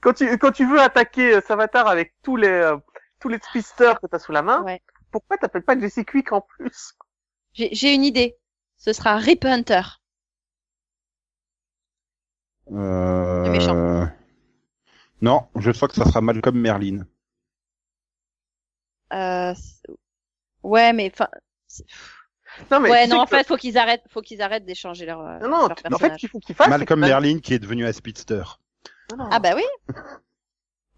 [0.03, 2.77] Quand tu, quand tu veux attaquer euh, Savatar avec tous les, euh,
[3.19, 4.83] tous les speedsters que t'as sous la main, Ouais.
[5.11, 6.93] pourquoi t'appelles pas Jessie Quick en plus?
[7.55, 8.37] J'ai j'ai une idée.
[8.77, 9.81] Ce sera Rip Hunter.
[12.71, 13.45] Euh...
[13.45, 14.09] Le méchant.
[15.21, 17.07] Non, je sens que ça sera Malcolm Merlin.
[19.13, 19.55] Euh,
[20.63, 21.29] ouais, mais enfin.
[22.71, 25.21] Non, mais Ouais, non, en que- fait, faut qu'ils arrêtent, faut qu'ils arrêtent d'échanger leur.
[25.21, 27.59] euh, non, non, leur en fait, qu'il faut qu'il fasse, c'est Malcolm Merlin qui est
[27.59, 28.43] devenu un speedster.
[29.17, 29.29] Non.
[29.31, 29.65] Ah bah oui.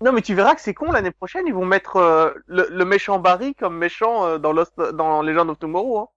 [0.01, 2.85] Non, mais tu verras que c'est con l'année prochaine, ils vont mettre euh, le, le
[2.85, 5.99] méchant Barry comme méchant euh, dans Lost, dans Legend of Tomorrow.
[6.01, 6.09] Hein.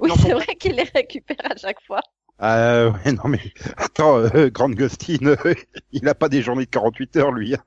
[0.00, 2.00] Oui, c'est vrai qu'il les récupère à chaque fois.
[2.42, 3.40] Euh, ouais, non mais
[3.76, 5.54] attends, euh, Grant Gustin, euh,
[5.92, 7.54] il a pas des journées de 48 heures lui.
[7.54, 7.62] hein.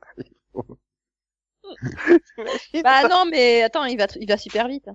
[2.83, 4.89] Bah non, mais attends, il va, il va super vite.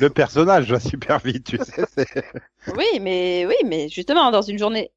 [0.00, 1.84] Le personnage va super vite, tu sais.
[1.94, 2.06] c'est-
[2.66, 4.92] Oui, mais oui, mais justement dans une journée,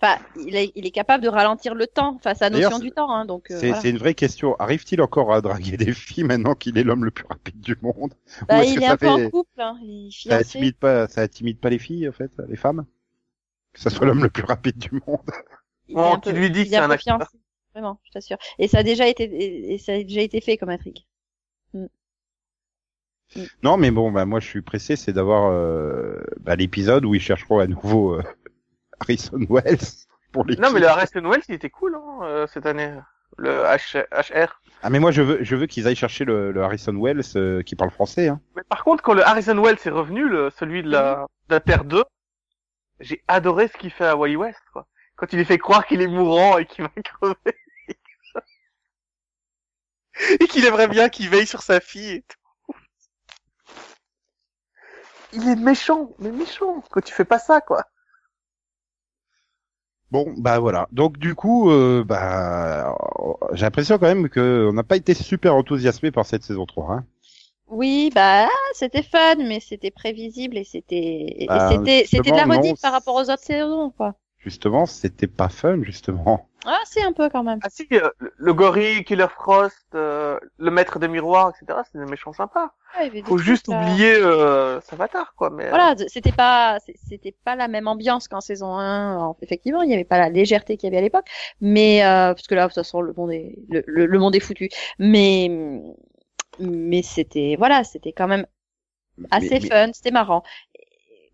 [0.00, 3.10] enfin, il est, il est capable de ralentir le temps, enfin sa notion du temps,
[3.10, 3.50] hein, donc.
[3.50, 3.86] euh, C'est voilà.
[3.90, 4.54] une vraie question.
[4.56, 8.14] Arrive-t-il encore à draguer des filles maintenant qu'il est l'homme le plus rapide du monde?
[8.48, 11.08] Bah, Ou il que est ça un peu en couple, hein, il Ça intimide pas,
[11.08, 12.86] ça intimide pas les filles en fait, les femmes?
[13.74, 15.30] Que ça soit l'homme le plus rapide du monde?
[15.88, 17.38] Il Bon, peu- lui dis il que est c'est un fiancé.
[17.76, 18.38] Vraiment, je t'assure.
[18.58, 21.04] Et ça a déjà été, et, et ça a déjà été fait comme intrigue.
[23.62, 27.20] Non, mais bon, bah moi je suis pressé, c'est d'avoir euh, bah, l'épisode où ils
[27.20, 28.22] chercheront à nouveau euh,
[29.00, 30.56] Harrison Wells pour les.
[30.56, 32.94] Non, mais le Harrison Wells, il était cool hein, euh, cette année.
[33.36, 34.62] Le H HR.
[34.82, 37.62] Ah mais moi je veux, je veux qu'ils aillent chercher le, le Harrison Wells euh,
[37.62, 38.28] qui parle français.
[38.28, 38.40] Hein.
[38.54, 41.60] Mais par contre, quand le Harrison Wells est revenu, le, celui de la, de la
[41.60, 42.02] Terre 2,
[43.00, 44.86] j'ai adoré ce qu'il fait à Wally West, quoi.
[45.16, 47.56] Quand il lui fait croire qu'il est mourant et qu'il va crever.
[50.40, 52.38] et qu'il aimerait bien qu'il veille sur sa fille et tout.
[55.32, 57.84] Il est méchant, mais méchant, quand tu fais pas ça, quoi.
[60.10, 60.88] Bon, bah voilà.
[60.92, 62.96] Donc du coup, euh, bah
[63.52, 66.92] j'ai l'impression quand même que on n'a pas été super enthousiasmé par cette saison 3.
[66.92, 67.04] Hein.
[67.66, 72.80] Oui, bah c'était fun, mais c'était prévisible et c'était Bah, c'était c'était de la rediff
[72.80, 74.14] par rapport aux autres saisons, quoi.
[74.46, 76.48] Justement, c'était pas fun, justement.
[76.64, 77.58] Ah, c'est un peu quand même.
[77.62, 81.98] Ah si, euh, le- le gorille, Killer Frost, euh, le maître des miroirs, etc., c'est
[81.98, 82.72] des méchants sympas.
[82.98, 83.80] Ouais, il des Faut juste là.
[83.82, 85.50] oublier euh, Savatar, quoi.
[85.50, 86.78] Mais, euh, Voilà, c'était pas
[87.08, 89.12] c'était pas la même ambiance qu'en saison 1.
[89.16, 91.26] Alors, effectivement, il y avait pas la légèreté qu'il y avait à l'époque,
[91.60, 94.34] mais euh, parce que là de toute façon le monde est le, le, le monde
[94.36, 94.68] est foutu.
[94.98, 95.50] Mais
[96.58, 98.46] mais c'était voilà, c'était quand même
[99.30, 100.42] assez mais, mais, fun, c'était marrant.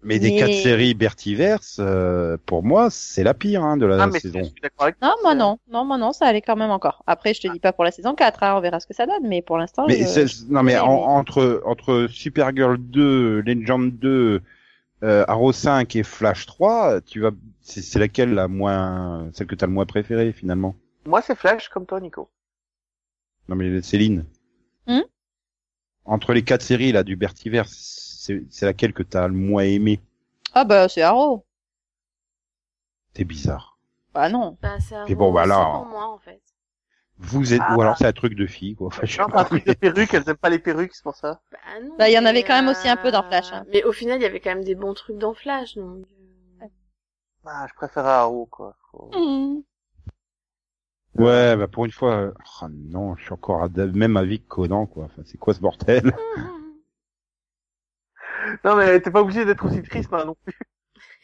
[0.04, 4.06] Mais des quatre séries Bertiverse, euh, pour moi, c'est la pire hein, de la ah,
[4.06, 4.40] mais saison.
[4.40, 7.02] je suis d'accord avec Non, moi non, non, moi non, ça allait quand même encore.
[7.06, 9.06] Après, je te dis pas pour la saison 4, hein, on verra ce que ça
[9.06, 14.42] donne, mais pour l'instant, Mais je- non mais en- entre entre Supergirl 2, Legend 2,
[15.02, 19.54] euh, Arrow 5 et Flash 3, tu vas c'est c'est laquelle la moins celle que
[19.54, 20.74] t'as le moins préférée finalement?
[21.06, 22.28] Moi, c'est Flash comme toi, Nico.
[23.48, 24.24] Non mais Céline.
[24.86, 25.02] Hmm?
[26.04, 28.01] Entre les quatre séries là du Bertiverse,
[28.50, 30.00] c'est laquelle que t'as le moins aimé?
[30.54, 31.44] Ah bah c'est Arrow.
[33.14, 33.78] C'est bizarre.
[34.14, 34.56] Bah non.
[34.62, 36.40] Bah, c'est bon, bah, là, pour moi, en fait.
[37.18, 37.76] Vous êtes Ah.
[37.76, 38.88] ou alors c'est un truc de fille quoi.
[38.88, 41.02] Enfin, je sais Non, pas, un truc de perruque, elles aiment pas les perruques, c'est
[41.02, 41.40] pour ça.
[41.52, 41.94] Bah, non.
[41.98, 43.64] Bah, il y en avait quand même aussi un peu dans Flash, hein.
[43.72, 46.04] Mais au final, il y avait quand même des bons trucs dans Flash, donc.
[46.62, 46.66] euh,
[47.44, 48.76] Ah, je préfère Arrow, quoi.
[48.90, 49.62] Faut- Mhm.
[51.14, 52.32] Ouais, bah pour une fois, euh,
[52.62, 55.04] oh non, je suis encore à même avis que Conan quoi.
[55.04, 56.14] Enfin, c'est quoi ce bordel?
[58.64, 60.54] Non, mais t'es pas obligé d'être aussi triste, hein, non plus.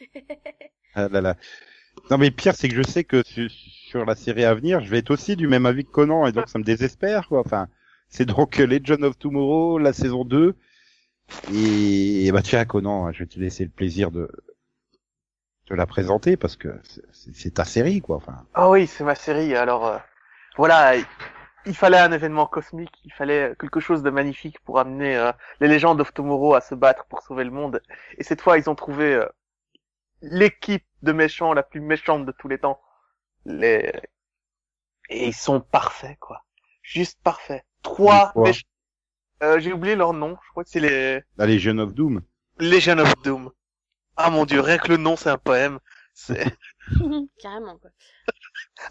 [0.95, 1.37] Ah là là.
[2.11, 4.91] Non mais pire c'est que je sais que su- sur la série à venir, je
[4.91, 7.41] vais être aussi du même avis que Conan et donc ça me désespère quoi.
[7.41, 7.69] Enfin,
[8.09, 10.55] c'est donc Legend of Tomorrow, la saison 2.
[11.55, 14.31] Et, et bah tiens Conan, je vais te laisser le plaisir de
[15.69, 16.69] de la présenter parce que
[17.13, 18.17] c'est ta série quoi.
[18.17, 19.99] Enfin, Ah oui, c'est ma série, alors, euh,
[20.57, 20.95] voilà,
[21.69, 25.69] il, fallait un événement cosmique, il fallait quelque chose de magnifique pour amener euh, les
[25.69, 27.83] légendes of Tomorrow à se battre pour sauver le monde.
[28.17, 29.27] Et cette fois, ils ont trouvé euh,
[30.23, 32.81] l'équipe de méchants la plus méchante de tous les temps.
[33.45, 33.93] Les...
[35.11, 36.45] Et ils sont parfaits, quoi.
[36.83, 37.65] Juste parfaits.
[37.83, 38.67] Trois méchants.
[39.43, 42.23] Euh, J'ai oublié leur nom, je crois que c'est les la Legion of Doom.
[42.59, 43.51] Legion of Doom.
[44.17, 45.79] Ah mon dieu, rien que le nom, c'est un poème.
[46.13, 46.45] C'est...
[47.39, 47.91] Carrément, quoi.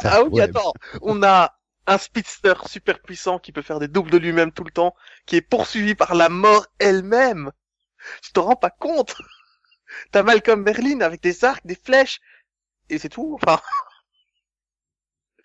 [0.04, 0.42] Ah oui, Ouais.
[0.44, 0.72] attends.
[1.02, 1.54] On a
[1.88, 4.96] un speedster super puissant qui peut faire des doubles de lui-même tout le temps,
[5.26, 7.52] qui est poursuivi par la mort elle-même.
[8.22, 9.16] Tu te rends pas compte
[10.12, 12.20] T'as Malcolm Merlin avec des arcs, des flèches,
[12.90, 13.38] et c'est tout.
[13.42, 13.62] Enfin,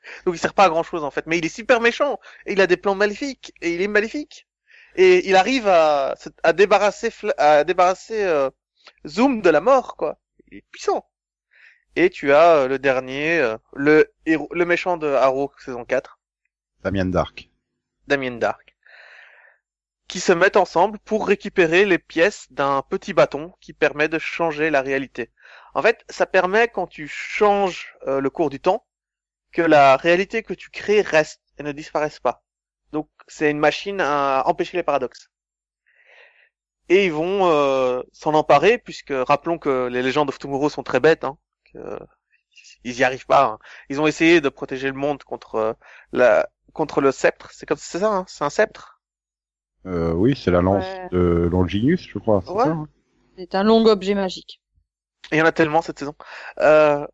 [0.26, 2.52] donc il sert pas à grand chose en fait, mais il est super méchant et
[2.52, 4.46] il a des plans maléfiques et il est maléfique
[4.96, 8.50] et il arrive à, à débarrasser à débarrasser euh,
[9.06, 10.18] Zoom de la mort quoi.
[10.50, 11.08] Il est puissant.
[11.96, 16.18] Et tu as euh, le dernier, euh, le héros, le méchant de Arrow saison 4,
[16.82, 17.48] Damien Dark.
[18.08, 18.74] Damien Dark,
[20.08, 24.70] qui se mettent ensemble pour récupérer les pièces d'un petit bâton qui permet de changer
[24.70, 25.30] la réalité.
[25.74, 28.84] En fait, ça permet quand tu changes euh, le cours du temps
[29.52, 32.42] que la réalité que tu crées reste et ne disparaisse pas.
[32.90, 35.30] Donc c'est une machine à empêcher les paradoxes.
[36.88, 41.00] Et ils vont euh, s'en emparer puisque rappelons que les légendes of Tomorrow sont très
[41.00, 41.24] bêtes.
[41.24, 41.38] Hein,
[41.72, 41.98] que
[42.84, 43.44] ils y arrivent pas.
[43.44, 43.58] hein.
[43.88, 45.72] Ils ont essayé de protéger le monde contre euh,
[46.12, 47.50] la contre le sceptre.
[47.52, 49.00] C'est comme c'est ça, hein, c'est un sceptre?
[49.86, 51.08] Euh, oui, c'est la lance Ouais.
[51.10, 52.42] de Longinus, je crois.
[52.44, 52.64] c'est Ouais.
[52.64, 52.88] ça, hein
[53.36, 54.60] C'est un long objet magique.
[55.32, 56.14] Et il y en a tellement cette saison.
[56.60, 57.06] Euh,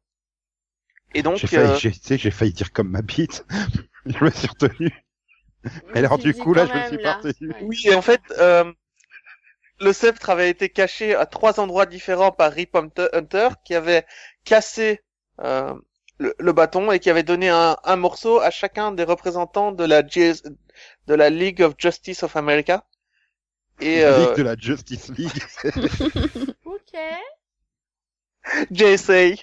[1.15, 3.47] et donc, J'ai failli, euh, j'ai- tu sais, j'ai failli dire comme ma bite.
[4.07, 4.91] je me suis retenu.
[5.95, 7.33] Mais alors, du coup, là, je me suis partenu.
[7.51, 7.63] Ouais.
[7.63, 8.73] oui, et en fait, euh,
[9.81, 14.07] le sceptre avait été caché à trois endroits différents par Rip Hunter, Hunter, qui avait
[14.45, 15.01] cassé
[15.41, 15.75] euh,
[16.19, 19.85] le, le bâton et qui avait donné un, un morceau à chacun des représentants de
[19.85, 20.43] la GS
[21.07, 22.85] de la League of Justice of America.
[23.81, 25.43] Et La euh, Ligue de la Justice League.
[26.65, 26.99] Ok.
[28.71, 29.37] JSA.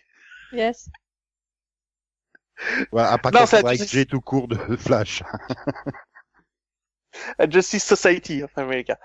[0.51, 0.89] Yes.
[2.91, 5.23] ouais, à Non, ça- avec J tout court de Flash.
[7.39, 8.97] la Justice Society of America.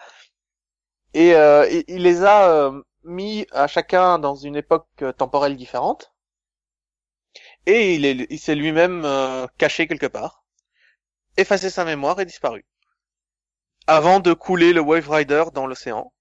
[1.14, 5.56] Et euh, il, il les a euh, mis à chacun dans une époque euh, temporelle
[5.56, 6.12] différente.
[7.66, 10.44] Et il est- il s'est lui-même euh, caché quelque part,
[11.37, 12.64] effacé sa mémoire et disparu.
[13.87, 16.12] Avant de couler le Wave Rider dans l'océan.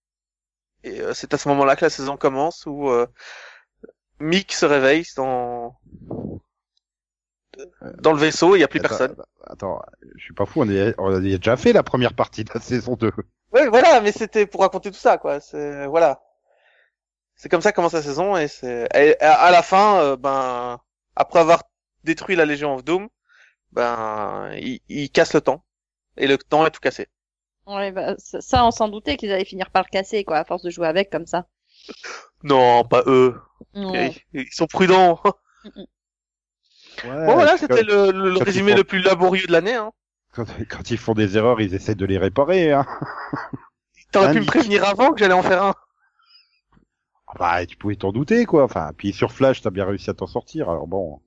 [0.83, 3.05] Et euh, c'est à ce moment-là que la saison commence où euh,
[4.19, 5.77] Mick se réveille dans
[7.97, 9.15] dans le vaisseau, il n'y a plus Attends, personne.
[9.45, 9.81] Attends,
[10.15, 12.61] je suis pas fou, on, est, on a déjà fait la première partie de la
[12.61, 13.11] saison 2.
[13.51, 15.39] Oui, voilà, mais c'était pour raconter tout ça, quoi.
[15.39, 16.21] C'est voilà.
[17.35, 18.87] C'est comme ça que commence la saison et c'est
[19.21, 20.79] à la fin, euh, ben
[21.19, 21.61] après avoir
[22.03, 23.07] détruit la Légion of Doom,
[23.71, 25.63] ben il, il casse le temps
[26.17, 27.07] et le temps est tout cassé.
[27.67, 30.63] Ouais, bah, ça, on s'en doutait qu'ils allaient finir par le casser, quoi, à force
[30.63, 31.45] de jouer avec comme ça.
[32.41, 33.39] Non, pas eux.
[33.75, 34.15] Ouais.
[34.33, 35.21] Ils, ils sont prudents.
[37.05, 39.75] Ouais, bon voilà, c'était le, résumé font- le plus laborieux de l'année.
[39.75, 39.91] Hein.
[40.33, 42.73] Quand, quand ils font des erreurs, ils essaient de les réparer.
[42.73, 42.85] Hein.
[44.11, 45.75] T'aurais pu me prévenir avant que j'allais en faire un.
[47.29, 48.65] Ah Bah, tu pouvais t'en douter, quoi.
[48.65, 50.69] Enfin, puis sur Flash, t'as bien réussi à t'en sortir.
[50.69, 51.21] Alors bon.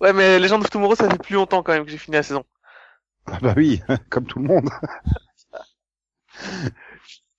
[0.00, 2.22] Ouais, mais Legend of Tomorrow, ça fait plus longtemps quand même que j'ai fini la
[2.24, 2.44] saison.
[3.26, 3.80] Ah bah oui,
[4.10, 4.68] comme tout le monde.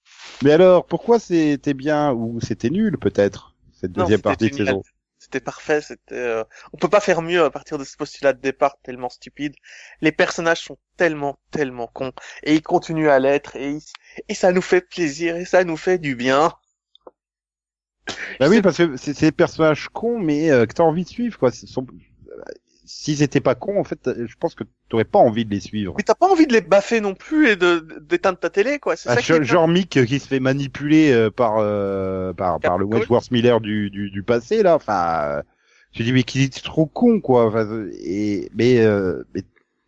[0.44, 4.84] Mais alors, pourquoi c'était bien ou c'était nul peut-être cette deuxième partie de saison?
[5.20, 8.40] C'était parfait, c'était euh, on peut pas faire mieux à partir de ce postulat de
[8.42, 9.54] départ tellement stupide.
[10.02, 12.12] Les personnages sont tellement tellement cons
[12.44, 13.84] et ils continuent à l'être et ils-
[14.28, 16.54] et ça nous fait plaisir et ça nous fait du bien.
[18.40, 21.38] Bah oui, parce que c'est des personnages cons, mais euh, que t'as envie de suivre,
[21.38, 21.52] quoi.
[21.52, 21.86] Sont-
[22.30, 22.42] euh,
[22.86, 25.60] S'ils étaient pas cons, en fait, euh, je pense que t'aurais pas envie de les
[25.62, 25.94] suivre.
[25.96, 28.96] Mais t'as pas envie de les baffer non plus et de d'éteindre ta télé quoi,
[28.98, 32.60] c'est Ah, ça qui genre, Mick euh, qui se fait manipuler euh, par euh, par,
[32.60, 32.86] par le.
[32.86, 34.76] Wentworth Miller du, du, du passé là.
[34.76, 35.42] Enfin, euh,
[35.94, 37.46] tu dis mais qu'il est trop con quoi.
[37.46, 39.44] Enfin, euh, et mais, euh, mais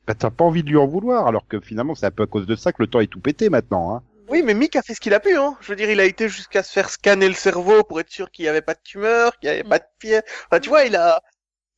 [0.08, 2.28] bah, t'as pas envie de lui en vouloir alors que finalement c'est un peu à
[2.28, 3.96] cause de ça que le temps est tout pété maintenant.
[3.96, 4.02] Hein.
[4.34, 5.56] Oui, mais Mick a fait ce qu'il a pu hein.
[5.62, 8.32] Je veux dire, il a été jusqu'à se faire scanner le cerveau pour être sûr
[8.32, 9.70] qu'il y avait pas de tumeur, qu'il y avait Mm.
[9.70, 10.24] pas de pierre.
[10.48, 11.22] Enfin, tu vois, il a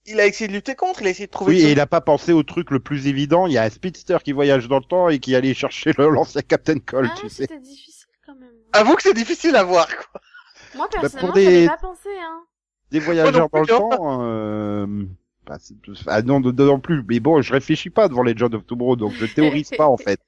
[0.07, 1.87] il a essayé de lutter contre, il a essayé de trouver Oui, et il a
[1.87, 3.47] pas pensé au truc le plus évident.
[3.47, 6.09] Il y a un speedster qui voyage dans le temps et qui allait chercher le-
[6.09, 7.43] l'ancien Captain Cold, Ah, tu sais.
[7.43, 8.51] c'était difficile quand même.
[8.73, 10.21] Avoue que c'est difficile à voir quoi.
[10.75, 12.43] Moi, pour personnellement, des- j'avais pas pensé, hein.
[12.91, 13.79] Des voyageurs dans plus, le hein.
[13.79, 14.19] temps.
[14.21, 14.85] Euh...
[15.47, 15.75] bah, c'est-
[16.07, 17.03] ah non, non, non plus.
[17.09, 19.97] Mais bon, je réfléchis pas devant les John of Tomorrow, donc je théorise pas en
[19.97, 20.19] fait.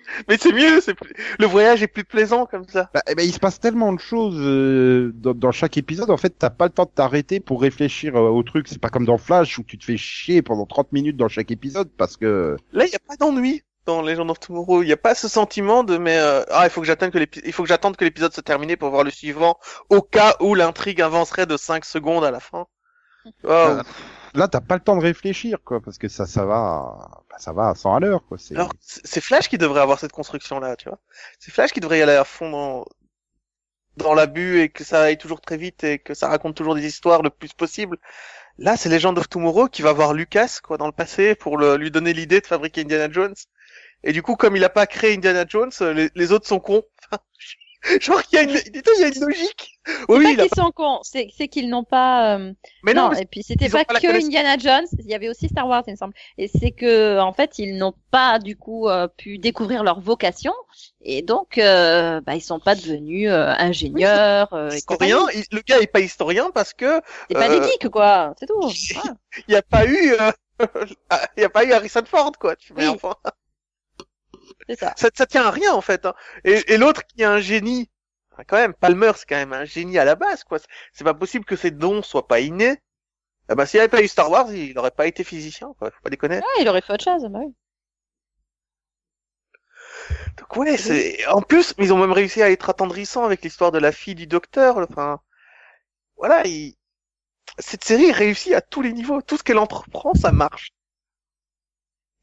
[0.28, 1.14] Mais c'est mieux, c'est plus...
[1.38, 2.90] le voyage est plus plaisant comme ça.
[2.92, 6.10] Bah, eh ben, il se passe tellement de choses euh, dans, dans chaque épisode.
[6.10, 8.68] En fait, t'as pas le temps de t'arrêter pour réfléchir euh, au truc.
[8.68, 11.50] C'est pas comme dans Flash où tu te fais chier pendant 30 minutes dans chaque
[11.50, 14.82] épisode parce que Là, il n'y a pas d'ennui dans Legend of Tomorrow.
[14.82, 17.18] Il n'y a pas ce sentiment de mais euh, ah il faut que j'attende que
[17.44, 19.58] il faut que j'attende que l'épisode soit terminé pour voir le suivant
[19.90, 22.66] au cas où l'intrigue avancerait de 5 secondes à la fin.
[23.44, 23.82] Oh, Ah,
[24.34, 27.52] là, t'as pas le temps de réfléchir, quoi, parce que ça, ça va, bah, ça
[27.54, 28.36] va à 100 à l'heure, quoi.
[28.38, 28.54] C'est...
[28.54, 30.98] Alors c'est Flash qui devrait avoir cette construction là, tu vois.
[31.38, 32.84] C'est Flash qui devrait y aller à fond dans
[33.96, 36.86] dans l'abus et que ça aille toujours très vite et que ça raconte toujours des
[36.86, 37.98] histoires le plus possible.
[38.58, 41.90] Là, c'est Legend of Tomorrow qui va voir Lucas quoi dans le passé pour lui
[41.90, 43.34] donner l'idée de fabriquer Indiana Jones.
[44.04, 46.82] Et du coup, comme il a pas créé Indiana Jones, les, les autres sont cons.
[48.00, 49.78] Genre, il y a une, il y a une logique.
[50.08, 52.36] Oui, C'est il pas qu'ils sont cons, c'est c'est qu'ils n'ont pas.
[52.38, 52.52] euh,
[52.84, 54.06] mais non, non, mais et puis c'était pas que.
[54.24, 56.14] Indiana Jones, il y avait aussi Star Wars, il me semble.
[56.38, 60.52] Et c'est que en fait, ils n'ont pas du coup euh, pu découvrir leur vocation
[61.00, 65.60] et donc euh, bah ils sont pas devenus euh, ingénieurs euh, et historien, il- le
[65.62, 68.78] gars est pas historien parce que C'est pas euh, des geeks quoi, c'est tout.
[69.48, 70.30] Il y a pas eu, euh,
[71.36, 72.54] il y a pas eu Harrison Ford quoi.
[72.56, 72.86] Tu Oui.
[72.86, 73.16] enfin,
[74.78, 74.94] ça.
[74.96, 76.06] ça, ça tient à rien en fait.
[76.06, 76.14] hein.
[76.44, 77.90] Et, et l'autre qui est un génie,
[78.46, 80.58] quand même, Palmer c'est quand même un génie à la base quoi.
[80.92, 82.78] C'est pas possible que ses dons soient pas innés.
[83.48, 85.90] Ah bah s'il avait pas eu Star Wars, il aurait pas été physicien quoi.
[85.90, 86.40] Faut pas déconner.
[86.42, 87.54] Ah, il aurait fait autre chose, bah oui.
[90.38, 93.78] Donc ouais, c'est en plus, ils ont même réussi à être attendrissants avec l'histoire de
[93.78, 94.78] la fille du docteur.
[94.78, 95.20] Enfin,
[96.16, 96.76] voilà, il...
[97.58, 99.22] cette série réussit à tous les niveaux.
[99.22, 100.72] Tout ce qu'elle entreprend, ça marche.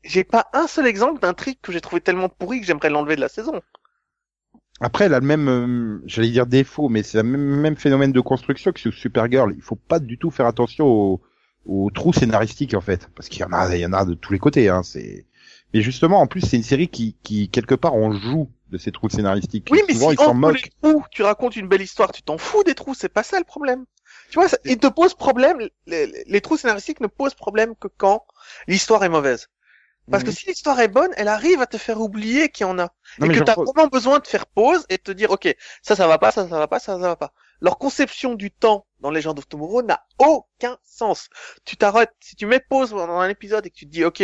[0.04, 3.16] J'ai pas un seul exemple d'un truc que j'ai trouvé tellement pourri que j'aimerais l'enlever
[3.16, 3.62] de la saison.
[4.82, 8.14] Après, elle a le même, euh, j'allais dire défaut, mais c'est le même, même phénomène
[8.14, 9.54] de construction que sur Supergirl.
[9.56, 11.22] Il faut pas du tout faire attention aux,
[11.66, 13.10] aux trous scénaristiques, en fait.
[13.16, 14.82] Parce qu'il y en a, il y en a de tous les côtés, hein.
[14.84, 15.26] C'est,
[15.74, 18.92] mais justement, en plus, c'est une série qui, qui, quelque part, on joue de ces
[18.92, 19.68] trous scénaristiques.
[19.70, 20.62] Oui, mais Souvent, si ils s'en moquent.
[20.64, 23.38] les trous, tu racontes une belle histoire, tu t'en fous des trous, c'est pas ça
[23.38, 23.86] le problème.
[24.30, 28.26] Tu vois, ça, ils te posent problème, les trous scénaristiques ne posent problème que quand
[28.68, 29.48] l'histoire est mauvaise.
[30.12, 32.80] Parce que si l'histoire est bonne, elle arrive à te faire oublier qu'il y en
[32.80, 32.94] a.
[33.20, 35.96] Non, et que t'as vraiment besoin de faire pause et de te dire, ok, ça,
[35.96, 37.34] ça va pas, ça, ça va pas, ça, ça va pas.
[37.62, 41.30] Leur conception du temps dans Legend of Tomorrow n'a aucun sens.
[41.66, 44.24] Tu t'arrêtes, si tu mets pause pendant un épisode et que tu te dis, ok,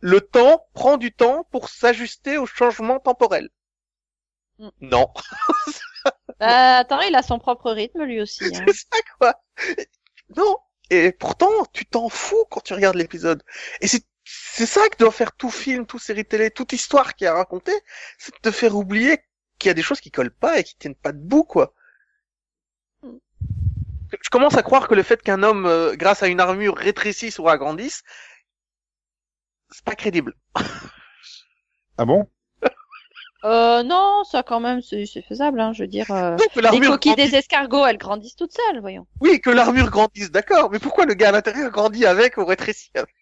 [0.00, 3.48] le temps prend du temps pour s'ajuster au changement temporel.
[4.80, 5.08] Non.
[6.38, 8.44] Bah, attends, il a son propre rythme lui aussi.
[8.44, 8.64] hein.
[8.66, 9.42] C'est ça, quoi.
[10.36, 10.56] Non.
[10.90, 13.42] Et pourtant, tu t'en fous quand tu regardes l'épisode.
[13.80, 17.26] Et c'est, c'est ça que doit faire tout film, toute série télé, toute histoire qui
[17.26, 17.72] a raconté,
[18.18, 19.18] c'est de te faire oublier
[19.58, 21.74] qu'il y a des choses qui collent pas et qui tiennent pas debout, quoi.
[23.02, 27.38] Je commence à croire que le fait qu'un homme, euh, grâce à une armure, rétrécisse
[27.38, 28.02] ou agrandisse,
[29.70, 30.34] c'est pas crédible.
[31.96, 32.28] Ah bon?
[33.44, 36.10] Euh, non, ça quand même, c'est faisable, hein, je veux dire.
[36.10, 39.06] euh, Non, Les coquilles grandisse- des escargots, elles grandissent toutes seules, voyons.
[39.20, 40.70] Oui, que l'armure grandisse, d'accord.
[40.72, 43.14] Mais pourquoi le gars à l'intérieur grandit avec ou rétrécit avec?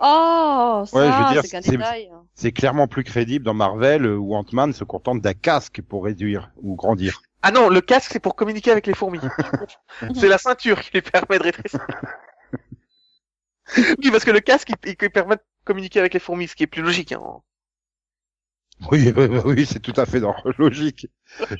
[0.00, 2.08] Oh, ça, Ouais, je veux dire, c'est qu'un c'est- détail.
[2.34, 6.76] C'est clairement plus crédible dans Marvel où Ant-Man se contente d'un casque pour réduire ou
[6.76, 7.20] grandir.
[7.42, 9.20] Ah non, le casque c'est pour communiquer avec les fourmis.
[10.14, 11.84] c'est la ceinture qui lui permet de rétrécir.
[13.76, 16.62] oui, parce que le casque il, il permet de communiquer avec les fourmis, ce qui
[16.62, 17.12] est plus logique.
[17.12, 17.22] Hein.
[18.92, 21.08] Oui, oui, oui, oui, c'est tout à fait dans- logique.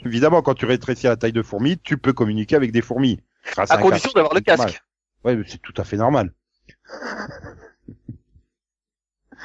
[0.04, 3.20] Évidemment, quand tu rétrécis la taille de fourmi, tu peux communiquer avec des fourmis.
[3.52, 4.14] Grâce À un condition casque.
[4.16, 4.70] d'avoir le C'est normal.
[4.70, 4.82] casque.
[5.24, 6.32] Ouais, mais c'est tout à fait normal.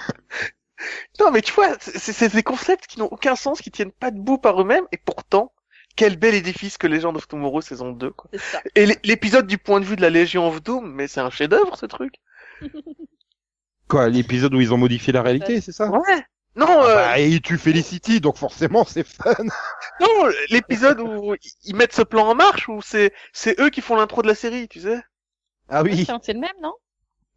[1.20, 4.12] Non, mais tu vois, c'est c'est des concepts qui n'ont aucun sens, qui tiennent pas
[4.12, 5.54] debout par eux-mêmes, et pourtant,
[5.96, 8.30] quel bel édifice que Legend of Tomorrow saison 2, quoi.
[8.38, 8.62] Ça.
[8.76, 11.30] Et l'é- l'épisode du point de vue de la Légion of Doom, mais c'est un
[11.30, 12.16] chef-d'œuvre, ce truc.
[13.88, 15.90] Quoi, l'épisode où ils ont modifié la réalité, c'est ça?
[15.90, 16.26] Ouais.
[16.56, 19.34] Non, Ah euh, bah, et tu Felicity, donc forcément c'est fun.
[20.00, 20.08] non,
[20.50, 24.22] l'épisode où ils mettent ce plan en marche, où c'est, c'est eux qui font l'intro
[24.22, 25.02] de la série, tu sais.
[25.70, 26.06] Ah oui.
[26.22, 26.74] C'est le même, non?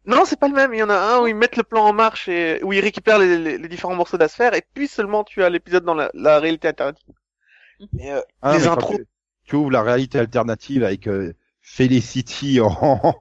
[0.07, 0.73] Non, c'est pas le même.
[0.73, 2.79] Il y en a un où ils mettent le plan en marche et où ils
[2.79, 6.09] récupèrent les, les- les différents morceaux d'asphère et puis seulement tu as l'épisode dans la,
[6.13, 7.13] la réalité alternative.
[7.93, 8.97] Mais, euh, Ah, Les mais quand intros.
[8.97, 9.05] Tu,
[9.45, 13.15] tu ouvres la réalité alternative avec euh, Felicity en,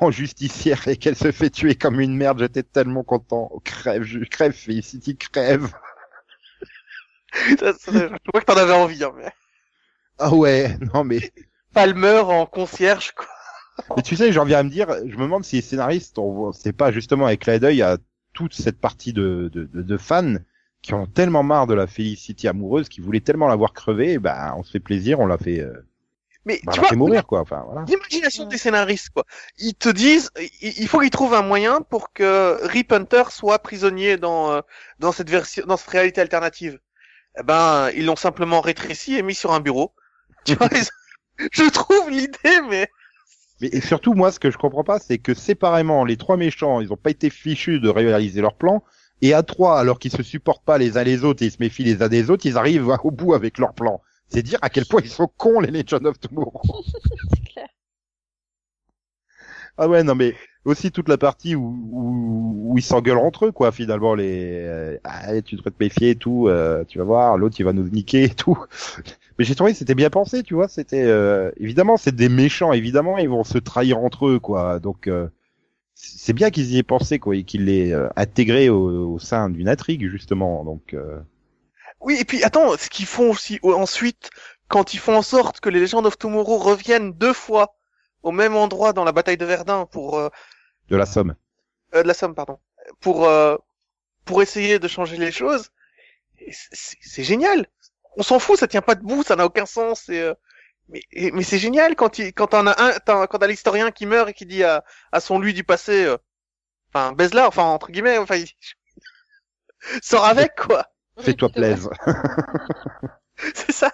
[0.00, 3.48] en justicière et qu'elle se fait tuer comme une merde, j'étais tellement content.
[3.52, 5.68] Oh, crève, je crève, Felicity crève.
[7.58, 9.02] ça- ça- je vois que t'en avais envie.
[9.04, 9.32] Hein, mais...
[10.18, 11.32] Ah ouais, non mais,
[11.74, 13.26] Palmer en concierge, quoi.
[13.96, 16.52] Mais tu sais, j'en viens à me dire, je me demande si les scénaristes, on,
[16.52, 17.98] c'est pas justement avec clin d'œil à
[18.32, 20.34] toute cette partie de, de, de, de fans
[20.82, 24.54] qui ont tellement marre de la Felicity amoureuse, qui voulaient tellement la voir crever, bah
[24.56, 25.72] on se fait plaisir, on la fait, euh,
[26.44, 27.40] Mais bah, tu vois, mourir quoi.
[27.40, 27.84] Enfin voilà.
[27.86, 29.24] l'imagination des scénaristes, quoi.
[29.58, 30.30] Ils te disent,
[30.60, 34.60] il il faut qu'ils trouvent un moyen pour que Rip Hunter soit prisonnier dans euh,
[34.98, 36.80] dans cette version, dans cette réalité alternative.
[37.38, 39.94] Eh ben, ils l'ont simplement rétréci et mis sur un bureau.
[40.44, 40.88] Tu vois, ils-
[41.52, 42.88] je trouve l'idée, mais
[43.62, 46.80] Mais et surtout, moi, ce que je comprends pas, c'est que séparément, les trois méchants,
[46.80, 48.82] ils ont pas été fichus de réaliser leur plan,
[49.22, 51.58] et à trois, alors qu'ils se supportent pas les uns les autres et ils se
[51.60, 54.00] méfient les uns des autres, ils arrivent au bout avec leur plan.
[54.28, 56.60] C'est dire à quel point ils sont cons, les Legend of Tomorrow.
[57.34, 57.68] C'est clair.
[59.78, 60.34] ah ouais, non mais
[60.64, 64.62] aussi toute la partie où, où, où ils s'engueulent entre eux, quoi, finalement, les...
[64.64, 67.72] euh, ah, tu devrais te méfier et tout, euh, tu vas voir, l'autre, il va
[67.72, 68.58] nous niquer et tout.
[69.38, 71.02] Mais j'ai trouvé que c'était bien pensé, tu vois, c'était...
[71.04, 75.06] euh, évidemment, c'est des méchants, évidemment, ils vont se trahir entre eux, quoi, donc...
[75.08, 75.28] euh,
[75.94, 79.50] c'est bien qu'ils y aient pensé, quoi, et qu'ils l'aient euh, intégré au, au sein
[79.50, 80.94] d'une intrigue, justement, donc...
[80.94, 81.20] euh,
[82.00, 84.30] Oui, et puis attends, ce qu'ils font aussi ensuite,
[84.68, 87.76] quand ils font en sorte que les Legends of Tomorrow reviennent deux fois
[88.22, 90.28] au même endroit dans la bataille de Verdun pour euh,
[90.88, 91.34] de la somme.
[91.94, 92.58] euh, de la Somme, pardon,
[93.00, 93.56] pour euh,
[94.24, 95.70] pour essayer de changer les choses,
[96.50, 97.66] c'est génial.
[98.16, 100.08] On s'en fout, ça tient pas debout, ça n'a aucun sens.
[100.08, 100.34] Et, euh,
[100.88, 103.90] mais et- mais c'est génial quand il quand t'en as un, t'as- quand t'as l'historien
[103.92, 106.16] qui meurt et qui dit à à son lui du passé, euh,
[106.94, 108.48] enfin baise-la, enfin entre guillemets, enfin il...
[110.02, 110.86] sors avec quoi.
[111.18, 111.90] Fais-toi plaisir.
[113.54, 113.90] C'est ça.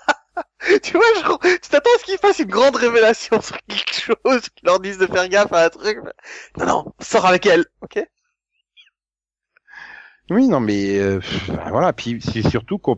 [0.83, 4.43] tu vois, genre, tu t'attends à ce qu'ils fassent une grande révélation sur quelque chose,
[4.51, 5.99] qu'ils leur disent de faire gaffe à un truc.
[6.59, 8.05] Non, non, sors avec elle, ok?
[10.31, 11.21] Oui, non, mais euh,
[11.71, 11.93] voilà.
[11.93, 12.91] Puis c'est surtout que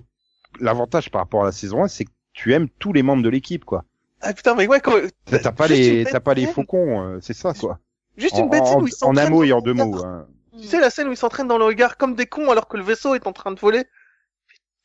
[0.61, 3.29] l'avantage par rapport à la saison 1, c'est que tu aimes tous les membres de
[3.29, 3.85] l'équipe, quoi.
[4.21, 4.95] Ah putain, mais ouais, quand...
[5.27, 7.79] T'as pas les, t'as pas les faucons, euh, c'est ça, quoi.
[8.17, 10.05] Juste En, une bête en- où ils en un s'entraînent mot et en deux mots.
[10.05, 10.27] Hein.
[10.61, 12.77] Tu sais, la scène où ils s'entraînent dans le regard comme des cons alors que
[12.77, 13.85] le vaisseau est en train de voler.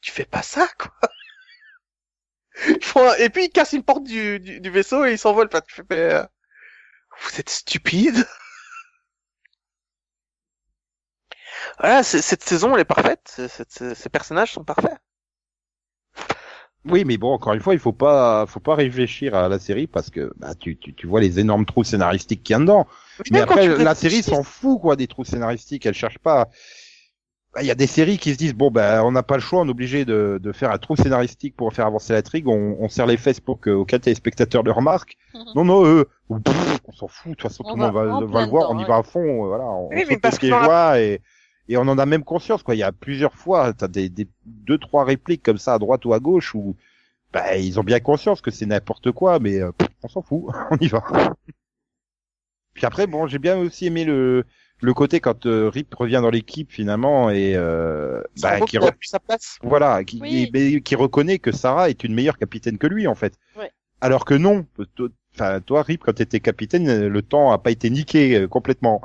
[0.01, 0.91] Tu fais pas ça, quoi.
[2.95, 5.47] Un- Et puis ils cassent une porte du, du, du vaisseau et ils s'envolent.
[5.47, 6.23] Enfin, tu fais, mais, euh,
[7.21, 8.25] Vous êtes stupide.
[11.79, 13.21] Voilà, cette saison, elle est parfaite.
[13.25, 14.97] C'est- c'est- Ces personnages sont parfaits.
[16.87, 19.87] Oui, mais bon, encore une fois, il faut pas, faut pas réfléchir à la série
[19.87, 22.85] parce que bah, tu, tu, tu vois les énormes trous scénaristiques qu'il y a dedans.
[23.31, 25.85] Mais après, la série s'en fout quoi des trous scénaristiques.
[25.85, 26.49] Elle cherche pas.
[27.53, 29.41] Bah, Il y a des séries qui se disent bon ben on n'a pas le
[29.41, 32.47] choix, on est obligé de, de faire un trou scénaristique pour faire avancer l'intrigue.
[32.47, 35.15] On, on serre les fesses pour que aucun téléspectateur le remarque.
[35.33, 35.43] Mhm.
[35.55, 36.05] Non non eux,
[36.43, 37.31] pff, on s'en fout.
[37.31, 38.67] De toute façon On tout le monde va le voir.
[38.67, 38.87] dedans, On y ouais.
[38.89, 39.45] va à fond.
[39.45, 41.21] euh, Voilà, on, Oui, on mais parce que la- et
[41.67, 42.75] et on en a même conscience quoi.
[42.75, 46.05] Il y a plusieurs fois, t'as des, des deux trois répliques comme ça à droite
[46.05, 46.75] ou à gauche où
[47.33, 49.71] bah, ils ont bien conscience que c'est n'importe quoi, mais euh,
[50.03, 51.03] on s'en fout, on y va.
[52.73, 54.43] Puis après, bon, j'ai bien aussi aimé le
[54.81, 59.19] le côté quand euh, Rip revient dans l'équipe finalement et euh, bah, qui, re- sa
[59.21, 59.57] place.
[59.63, 60.51] voilà, qui, Oui.
[60.53, 63.35] qui- qui reconnaît que Sarah est une meilleure capitaine que lui en fait.
[63.57, 63.71] Ouais.
[64.01, 64.65] Alors que non,
[65.33, 69.01] enfin toi Rip quand t'étais capitaine, le temps a pas été niqué euh, complètement.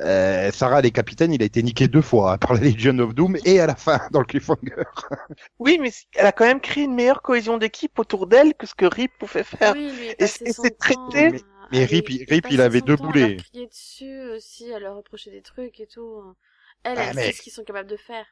[0.00, 2.98] Euh, Sarah elle est capitaine, il a été niqué deux fois hein, par la Legion
[3.00, 4.74] of Doom et à la fin dans le cliffhanger.
[5.58, 8.74] Oui, mais elle a quand même créé une meilleure cohésion d'équipe autour d'elle que ce
[8.74, 9.74] que Rip pouvait faire.
[9.74, 11.40] Oui, il Et c'est- traité- temps Mais-
[11.72, 13.34] mais Rip, les- il- Rip, il avait son deux boulets.
[13.34, 16.22] leur crier dessus aussi, à leur reprocher des trucs et tout.
[16.82, 18.24] Elle, Ah, elle mais- sait ce qu'ils sont capables de faire.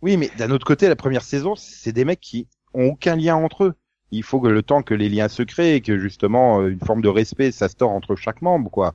[0.00, 3.34] Oui, mais d'un autre côté, la première saison, c'est des mecs qui ont aucun lien
[3.36, 3.74] entre eux.
[4.10, 6.78] Il faut que le temps que les liens se créent et que justement euh, une
[6.80, 8.94] forme de respect s'instaure entre chaque membre, quoi.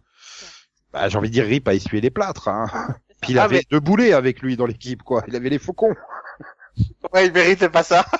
[0.93, 2.67] Bah, j'ai envie de dire, Rip a essuyé les plâtres, hein.
[3.21, 5.23] Puis il Ah, avait mais- deux boulets avec lui dans l'équipe, quoi.
[5.27, 5.95] Il avait les faucons.
[7.13, 8.05] Ouais, il méritait pas ça.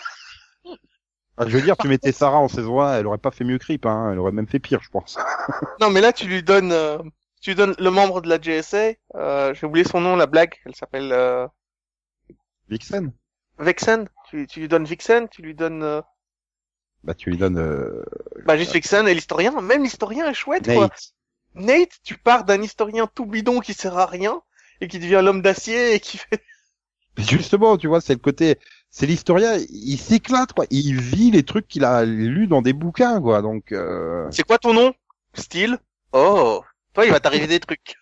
[1.41, 3.57] Ah, je veux dire, tu mettais Sarah en saison 1, elle aurait pas fait mieux
[3.57, 4.09] que Rip, hein.
[4.11, 5.17] Elle aurait même fait pire, je pense.
[5.79, 6.97] Non, mais là, tu lui donnes, euh,
[7.39, 8.91] tu lui donnes le membre de la GSA.
[9.15, 10.55] Euh, J'ai oublié son nom, la blague.
[10.65, 11.47] Elle s'appelle euh,
[12.67, 13.13] Vixen.
[13.57, 14.09] Vexen.
[14.29, 16.01] Tu, tu lui donnes Vixen, tu lui donnes euh,
[17.05, 18.03] Bah, tu lui donnes, euh,
[18.45, 19.61] bah juste Vixen et l'historien.
[19.61, 20.89] Même l'historien est chouette, quoi.
[21.55, 21.99] Nate.
[22.03, 24.41] Tu pars d'un historien tout bidon qui sert à rien
[24.81, 26.43] et qui devient l'homme d'acier et qui fait.
[27.17, 28.57] Mais Justement, tu vois, c'est le côté,
[28.89, 30.65] c'est l'historien, il s'éclate, quoi.
[30.69, 33.41] Il vit les trucs qu'il a lus dans des bouquins, quoi.
[33.41, 34.27] Donc, euh...
[34.31, 34.93] C'est quoi ton nom
[35.33, 35.77] Style?
[36.13, 37.95] Oh, toi, il va t'arriver des trucs.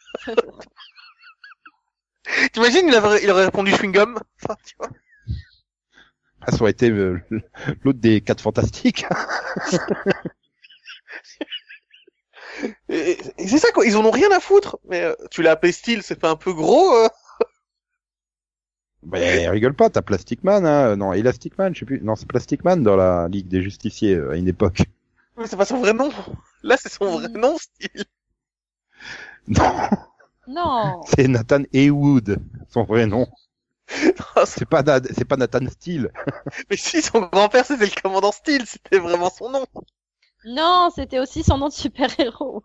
[2.51, 4.19] T'imagines, il, avait- il aurait répondu chewing gum.
[4.43, 4.89] Enfin, tu vois.
[6.41, 7.19] Ah, ça aurait été euh,
[7.83, 9.05] l'autre des quatre fantastiques.
[12.89, 14.77] Et, et c'est ça quoi, ils en ont rien à foutre.
[14.89, 17.07] Mais euh, tu l'as appelé style, c'est pas un peu gros euh
[19.03, 19.19] bah,
[19.51, 20.95] rigole pas, t'as Plastic Man, hein.
[20.95, 22.01] Non, Elastic Man, je sais plus.
[22.01, 24.81] Non, c'est Plastic Man dans la Ligue des Justiciers euh, à une époque.
[25.37, 26.09] Mais c'est pas son vrai nom.
[26.63, 28.05] Là, c'est son vrai nom, style.
[29.47, 29.89] Non,
[30.47, 31.01] Non.
[31.07, 32.39] c'est Nathan Heywood,
[32.69, 33.27] son vrai nom.
[34.45, 34.83] C'est- pas,
[35.15, 36.11] c'est pas Nathan Steele.
[36.69, 39.65] Mais si, son grand-père, c'était le commandant style, c'était vraiment son nom.
[40.45, 42.63] Non, c'était aussi son nom de super-héros.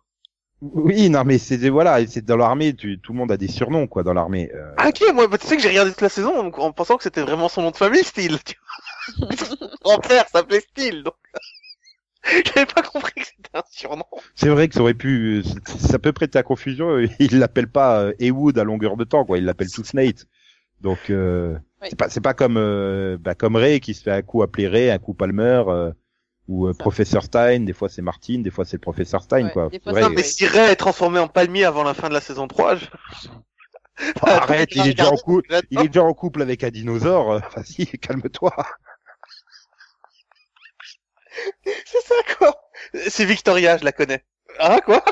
[0.60, 3.88] Oui, non, mais c'est voilà, c'est dans l'armée, tu, tout le monde a des surnoms,
[3.88, 4.50] quoi, dans l'armée.
[4.54, 6.72] Euh, Ah, ok, moi, bah, tu sais que j'ai regardé toute la saison en, en
[6.72, 8.02] pensant que c'était vraiment son nom de famille,
[9.18, 9.28] vois.
[9.36, 11.14] Son grand-père s'appelait style, donc.
[12.54, 14.04] J'avais pas compris que c'était un surnom.
[14.36, 16.98] C'est vrai que ça aurait pu, ça peut prêter à confusion.
[17.18, 19.38] Il l'appelle pas euh, Heywood à longueur de temps, quoi.
[19.38, 20.26] Il l'appelle tous Nate.
[20.80, 21.88] Donc euh, Oui.
[21.90, 24.68] c'est pas, c'est pas comme, euh, bah, comme Ray qui se fait un coup appeler
[24.68, 25.92] Ray, un coup Palmer, euh,
[26.48, 26.74] ou euh.
[26.74, 27.60] Professeur Stein.
[27.60, 29.70] Des fois c'est Martin, des fois c'est le Professeur Stein, Ouais, quoi.
[29.82, 32.48] fois, Non, mais si Ray est transformé en palmier avant la fin de la saison
[32.48, 32.86] 3, je...
[34.00, 37.32] oh, arrête, il est déjà en couple, il est déjà en couple avec un dinosaure.
[37.32, 38.52] euh, Vas-y, calme-toi.
[41.64, 42.54] C'est ça, quoi.
[43.08, 44.24] C'est Victoria, je la connais.
[44.58, 45.02] Ah, quoi?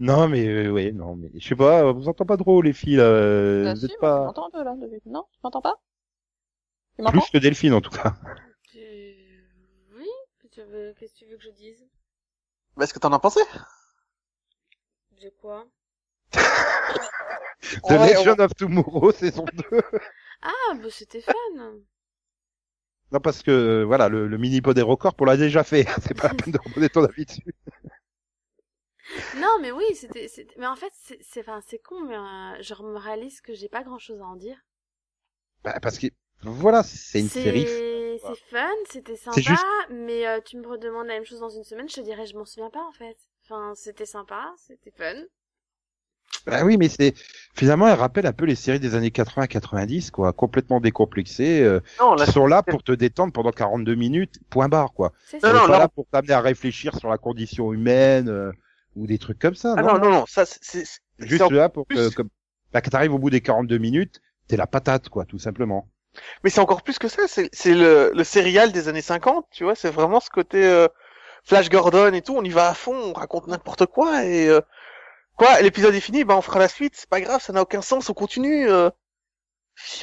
[0.00, 2.96] Non, mais euh, ouais, non, mais je sais pas, vous entendez pas trop les filles,
[2.96, 3.04] là.
[3.04, 4.74] euh, Bah, vous si, êtes pas m'entends un peu là.
[4.80, 5.76] depuis- Non, tu m'entends pas?
[6.96, 8.14] Plus que Delphine en tout cas.
[8.70, 8.78] Tu...
[9.96, 10.08] Oui
[10.50, 11.86] Tu veux- Qu'est-ce que tu veux que je dise?
[12.76, 13.40] Bah, Est-ce que t'en as pensé?
[15.18, 15.66] J'ai quoi?
[16.32, 19.80] The Ouais, Legion of Tomorrow saison 2.
[20.42, 21.32] Ah, bah c'était fun
[23.12, 25.86] Non, parce que, voilà, le, le mini-pod des records, on l'a déjà fait.
[26.02, 27.54] C'est pas la peine de redonner ton avis dessus.
[29.36, 30.28] Non, mais oui, c'était...
[30.28, 33.54] c'était- Mais en fait, c'est c'est- enfin, c'est con, mais euh, je me réalise que
[33.54, 34.56] j'ai pas grand-chose à en dire.
[35.64, 36.06] Bah, parce que,
[36.42, 37.66] voilà, c'est une C'est- série.
[37.66, 41.64] C'est fun, c'était sympa, juste- mais euh, tu me redemandes la même chose dans une
[41.64, 43.16] semaine, je te dirais je m'en souviens pas en fait.
[43.44, 45.22] Enfin, c'était sympa, c'était fun.
[46.46, 47.14] Bah oui, mais c'est,
[47.54, 52.14] finalement, elle rappelle un peu les séries des années 80-90, quoi, complètement décomplexées, euh, Non,
[52.14, 55.12] là, qui sont là pour te détendre pendant 42 minutes, point barre, quoi.
[55.26, 58.28] C'est Non, est non, pas là, là pour t'amener à réfléchir sur la condition humaine,
[58.28, 58.50] euh,
[58.96, 60.84] ou des trucs comme ça, Ah non, non, non, non, ça, c'est- c'est...
[60.84, 62.28] c'est Juste là pour que, comme,
[62.72, 65.88] bah, quand t'arrives au bout des 42 minutes, t'es la patate, quoi, tout simplement.
[66.44, 69.64] Mais c'est encore plus que ça, c'est c'est le, le serial des années 50, tu
[69.64, 70.88] vois, c'est vraiment ce côté euh,
[71.44, 74.60] Flash Gordon et tout, on y va à fond, on raconte n'importe quoi et euh,
[75.36, 77.82] quoi, l'épisode est fini, bah on fera la suite, c'est pas grave, ça n'a aucun
[77.82, 78.68] sens, on continue.
[78.70, 78.90] euh.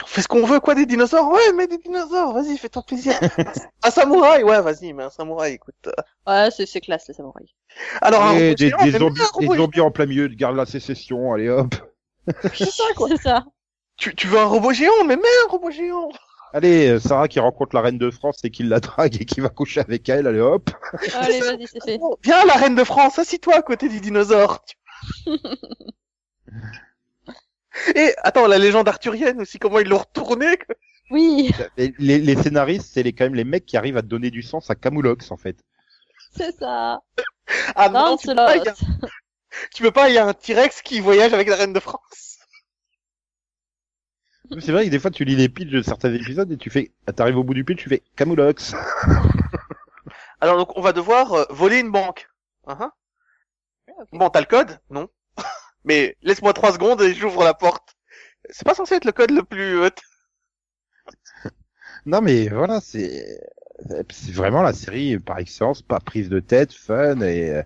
[0.03, 1.29] on fait ce qu'on veut, quoi, des dinosaures?
[1.31, 3.13] Ouais, mais des dinosaures, vas-y, fais-toi plaisir.
[3.83, 5.75] un samouraï, ouais, vas-y, mais un samouraï, écoute.
[5.87, 5.91] euh.
[6.27, 7.49] Ouais, c'est c'est classe les samouraïs.
[8.01, 11.49] Alors, un des, des zombies, des zombies en plein milieu de garde la sécession, allez
[11.49, 11.75] hop.
[12.53, 13.07] C'est ça, quoi.
[13.09, 13.45] C'est ça.
[13.99, 16.09] Tu, tu veux un robot géant, mais mets un robot géant.
[16.53, 19.39] Allez, euh, Sarah qui rencontre la reine de France et qui la drague et qui
[19.39, 20.69] va coucher avec elle, allez hop.
[21.13, 21.99] Allez, vas-y, c'est fait.
[22.23, 24.63] Viens, la reine de France, assis-toi à côté du dinosaure.
[27.95, 30.57] Et attends, la légende arthurienne aussi, comment ils l'ont retournée.
[31.11, 34.41] Oui, Les, les scénaristes, c'est les, quand même les mecs qui arrivent à donner du
[34.43, 35.57] sens à Camoulox, en fait.
[36.35, 37.01] c'est ça.
[37.75, 38.73] Ah non, tu peux pas, a-
[39.73, 42.28] tu peux pas, il y a un T-Rex qui voyage avec la reine de France.
[44.59, 46.91] C'est vrai que des fois, tu lis les pitchs de certains épisodes et tu fais,
[47.07, 48.73] ah, t'arrives au bout du pitch, tu fais Camoulox.
[50.41, 52.29] Alors donc on va devoir euh, voler une banque.
[52.67, 52.91] Hein
[53.87, 54.09] ok.
[54.11, 54.79] Bon, t'as le code?
[54.89, 55.09] Non.
[55.85, 57.95] Mais laisse-moi trois secondes et j'ouvre la porte.
[58.49, 59.79] C'est pas censé être le code le plus...
[62.05, 63.39] Non, mais voilà, c'est,
[64.09, 67.61] c'est vraiment la série par excellence, pas prise de tête, fun et,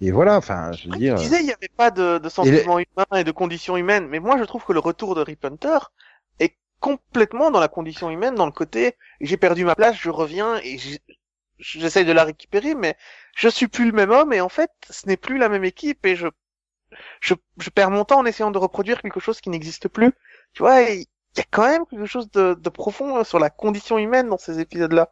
[0.00, 1.14] et voilà, enfin, je veux Tu dire.
[1.14, 4.38] disais il n'y avait pas de, de sentiments humains et de conditions humaines, mais moi
[4.38, 5.78] je trouve que le retour de Rip Hunter
[6.80, 10.78] complètement dans la condition humaine, dans le côté j'ai perdu ma place, je reviens et
[11.58, 12.96] j'essaye de la récupérer, mais
[13.36, 16.04] je suis plus le même homme et en fait ce n'est plus la même équipe
[16.06, 16.28] et je
[17.20, 20.12] je, je perds mon temps en essayant de reproduire quelque chose qui n'existe plus.
[20.54, 21.00] Tu vois, il
[21.36, 24.60] y a quand même quelque chose de, de profond sur la condition humaine dans ces
[24.60, 25.10] épisodes-là.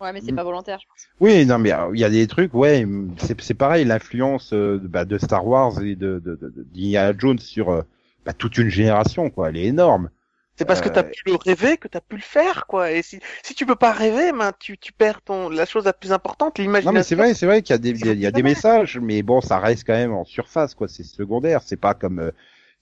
[0.00, 0.36] Ouais, mais c'est Mm.
[0.36, 0.78] pas volontaire.
[0.80, 1.06] je pense.
[1.20, 2.86] Oui, non, mais euh, il y a des trucs, ouais,
[3.18, 7.38] c'est, c'est pareil, l'influence euh, bah, de Star Wars et de, de, de, de- Jones
[7.38, 7.82] sur euh,
[8.24, 10.10] bah, toute une génération, quoi, elle est énorme.
[10.56, 12.90] C'est parce que Euh, t'as pu le rêver que t'as pu le faire, quoi.
[12.92, 15.92] Et si, si tu peux pas rêver, ben, tu, tu perds ton, la chose la
[15.92, 16.92] plus importante, Non, l'imagination.
[16.92, 19.22] mais c'est vrai, c'est vrai qu'il y a des, il y a des messages, mais
[19.22, 22.30] bon, ça reste quand même en surface, quoi, c'est secondaire, c'est pas comme, euh,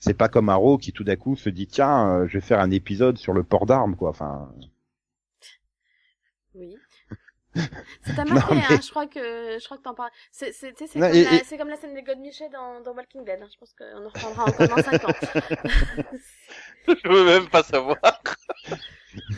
[0.00, 2.58] c'est pas comme Arrow qui tout d'un coup se dit, tiens, euh, je vais faire
[2.60, 4.52] un épisode sur le port d'armes, quoi, enfin.
[6.54, 6.81] Oui.
[7.54, 10.10] Ça t'a marqué, mais- hein, je crois que, je crois que t'en parles.
[10.30, 12.18] C'est, c'est, tu sais, c'est comme, et- la- et- c'est comme la scène des God
[12.18, 13.48] Miché dans, dans Walking Dead, hein.
[13.52, 15.12] Je pense qu'on en reprendra encore dans 5 ans.
[16.88, 17.96] je veux même pas savoir.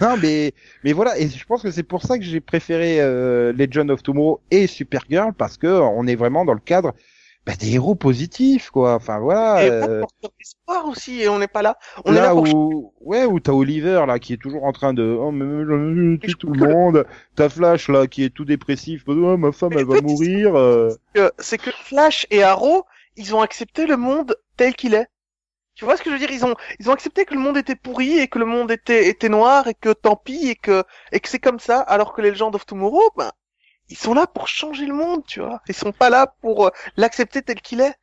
[0.00, 0.52] Non, mais,
[0.84, 4.04] mais voilà, et je pense que c'est pour ça que j'ai préféré euh, Legend of
[4.04, 6.94] Tomorrow et Supergirl, parce que on est vraiment dans le cadre
[7.46, 8.94] bah, des héros positifs, quoi.
[8.94, 9.64] Enfin voilà.
[9.64, 11.76] et euh, porteur d'espoir aussi, et on n'est pas là.
[12.04, 14.72] On est là là pour où, ouais, où t'as Oliver là qui est toujours en
[14.72, 17.06] train de, oh mais je tue tout le monde.
[17.36, 20.54] T'as Flash là qui est tout dépressif, oh, ma femme Mais elle va mourir.
[20.56, 20.90] euh.
[21.12, 22.84] que c'est que Flash et Arrow,
[23.16, 25.08] ils ont accepté le monde tel qu'il est.
[25.74, 26.30] Tu vois ce que je veux dire?
[26.30, 29.08] Ils ont ils ont accepté que le monde était pourri et que le monde était
[29.08, 31.80] était noir et que tant pis et que et que c'est comme ça.
[31.80, 33.32] Alors que les Legends of Tomorrow, ben
[33.90, 35.60] ils sont là pour changer le monde, tu vois.
[35.68, 37.94] Ils sont pas là pour euh, l'accepter tel qu'il est.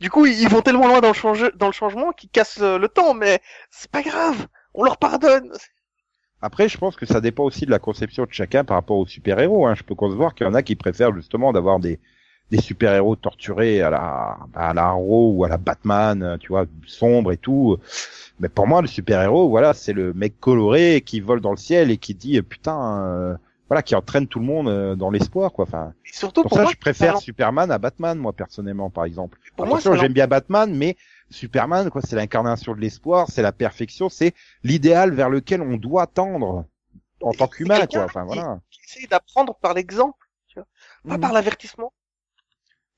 [0.00, 3.40] Du coup, ils vont tellement loin dans le changement qu'ils cassent euh, le temps, mais
[3.70, 4.46] c'est pas grave.
[4.74, 5.50] On leur pardonne.
[6.40, 9.06] Après, je pense que ça dépend aussi de la conception de chacun par rapport aux
[9.06, 9.66] super-héros.
[9.66, 9.74] Hein.
[9.74, 11.98] Je peux concevoir qu'il y en a qui préfèrent justement d'avoir des,
[12.60, 17.32] super-héros torturés à la, à la Arrow ou à la Batman, euh, tu vois, sombre
[17.32, 17.76] et tout.
[18.38, 21.90] Mais pour moi, le super-héros, voilà, c'est le mec coloré qui vole dans le ciel
[21.90, 23.36] et qui dit, putain,
[23.68, 25.64] voilà, qui entraîne tout le monde euh, dans l'espoir, quoi.
[25.64, 29.04] Enfin, Et surtout pour, pour, ça, moi, je préfère Superman à Batman, moi, personnellement, par
[29.04, 29.38] exemple.
[29.56, 30.96] Pour moi, j'aime bien Batman, mais
[31.30, 36.06] Superman, quoi, c'est l'incarnation de l'espoir, c'est la perfection, c'est l'idéal vers lequel on doit
[36.06, 36.64] tendre
[37.22, 38.04] en tant qu'humain, quoi.
[38.04, 38.60] Enfin, qui- voilà.
[39.10, 40.66] d'apprendre par l'exemple, tu vois,
[41.06, 41.20] pas Mhm.
[41.20, 41.92] par l'avertissement.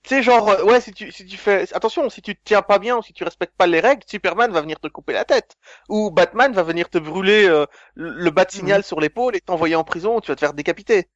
[0.02, 2.62] Tu sais, genre, euh, ouais, si tu, si tu fais, attention, si tu te tiens
[2.62, 5.24] pas bien ou si tu respectes pas les règles, Superman va venir te couper la
[5.24, 5.56] tête.
[5.88, 9.84] Ou Batman va venir te brûler euh, le, de signal sur l'épaule et t'envoyer en
[9.84, 11.08] prison ou tu vas te faire décapiter.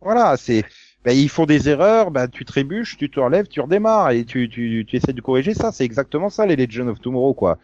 [0.00, 0.64] Voilà, c'est,
[1.04, 4.48] ben, ils font des erreurs, ben, tu trébuches, tu te relèves, tu redémarres et tu,
[4.48, 5.72] tu, tu essaies de corriger ça.
[5.72, 7.58] C'est exactement ça, les Legends of Tomorrow, quoi.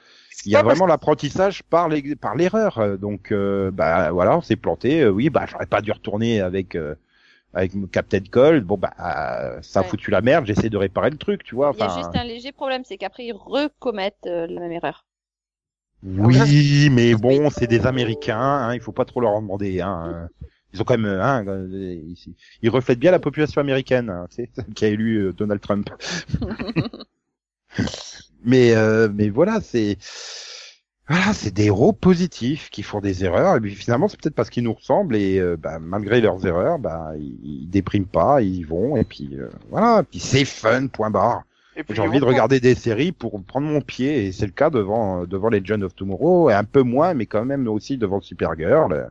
[0.44, 2.78] Il y a vraiment l'apprentissage par les, par l'erreur.
[2.78, 5.02] Euh, Donc, euh, bah voilà, on s'est planté.
[5.02, 6.94] Euh, oui, bah j'aurais pas dû retourner avec euh,
[7.56, 8.64] avec Captain Cold.
[8.64, 9.88] Bon, bah euh, ça a Ouais.
[9.90, 10.46] foutu la merde.
[10.46, 11.72] J'essaie de réparer le truc, tu vois.
[11.72, 15.06] Il y a juste un léger problème, c'est qu'après ils recommettent euh, la même erreur.
[16.02, 18.38] oui, mais bon, c'est des Américains.
[18.38, 19.80] Hein, il faut pas trop leur en demander.
[19.80, 20.28] Hein.
[20.72, 22.16] Ils ont quand même, hein, ils,
[22.62, 25.60] ils reflètent bien la population américaine, hein, tu sais, celle qui a élu euh, Donald
[25.60, 25.88] Trump.
[28.44, 29.98] mais euh, mais voilà, c'est
[31.08, 34.50] voilà, c'est des héros positifs qui font des erreurs et puis finalement c'est peut-être parce
[34.50, 38.56] qu'ils nous ressemblent et euh, bah, malgré leurs erreurs, bah ils, ils dépriment pas, ils
[38.56, 41.44] y vont et puis euh, voilà, puis c'est fun point barre.
[41.76, 44.70] Et J'ai envie de regarder des séries pour prendre mon pied et c'est le cas
[44.70, 47.98] devant euh, devant les Legends of Tomorrow et un peu moins mais quand même aussi
[47.98, 49.10] devant Supergirl.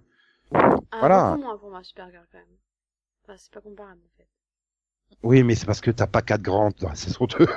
[0.54, 1.30] Ah, Voilà.
[1.32, 2.48] beaucoup moins pour moi, Supergirl, quand même.
[3.24, 4.28] Enfin, c'est pas comparable, en fait.
[5.24, 6.48] Oui, mais c'est parce que t'as pas quatre
[6.82, 7.48] la saison 2.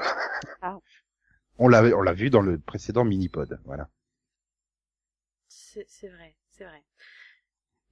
[0.63, 0.79] Ah.
[1.61, 3.89] On l'a on l'a vu dans le précédent mini-pod, voilà.
[5.79, 6.83] C'est, c'est vrai, c'est vrai.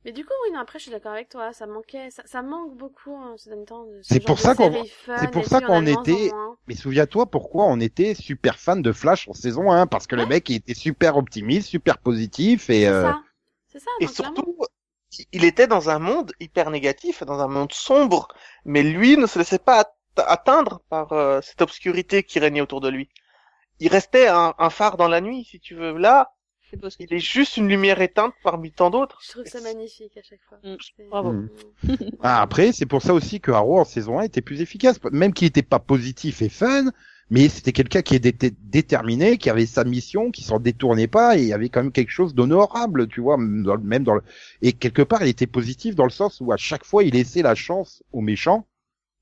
[0.06, 2.40] Mais du coup, oui, non, après, je suis d'accord avec toi, ça manquait, ça, ça
[2.40, 3.84] manque beaucoup, hein, ces derniers temps.
[3.84, 4.78] de ce C'est pour ça qu'on-
[5.14, 6.34] c'est pour ça qu'on en était-.
[6.68, 10.26] Mais souviens-toi pourquoi on était super fan de Flash en saison 1 parce que le
[10.26, 13.22] mec il était super optimiste, super positif et C'est euh, ça.
[13.66, 14.58] C'est ça, Et surtout,
[15.18, 18.28] il- il était dans un monde hyper négatif, dans un monde sombre,
[18.66, 22.80] mais lui ne se laissait pas at- atteindre par euh, cette obscurité qui régnait autour
[22.82, 23.08] de lui.
[23.80, 25.98] il restait un, un phare dans la nuit, si tu veux.
[25.98, 26.32] Là,
[26.76, 29.18] C'est beau ce que il est juste une lumière éteinte parmi tant d'autres.
[29.24, 30.58] Je trouve ça magnifique à chaque fois.
[30.62, 30.76] Mm.
[31.10, 31.32] Bravo.
[31.32, 31.48] Mm.
[32.22, 35.32] Ah, après, c'est pour ça aussi que Arrow en saison 1 était plus efficace, même
[35.32, 36.86] qu'il était pas positif et fun,
[37.30, 41.42] mais c'était quelqu'un qui était déterminé, qui avait sa mission, qui s'en détournait pas, et
[41.42, 44.14] il y avait quand même quelque chose d'honorable, tu vois, même dans, le- même dans
[44.14, 44.22] le...
[44.62, 47.42] Et quelque part, il était positif dans le sens où à chaque fois, il laissait
[47.42, 48.66] la chance aux méchants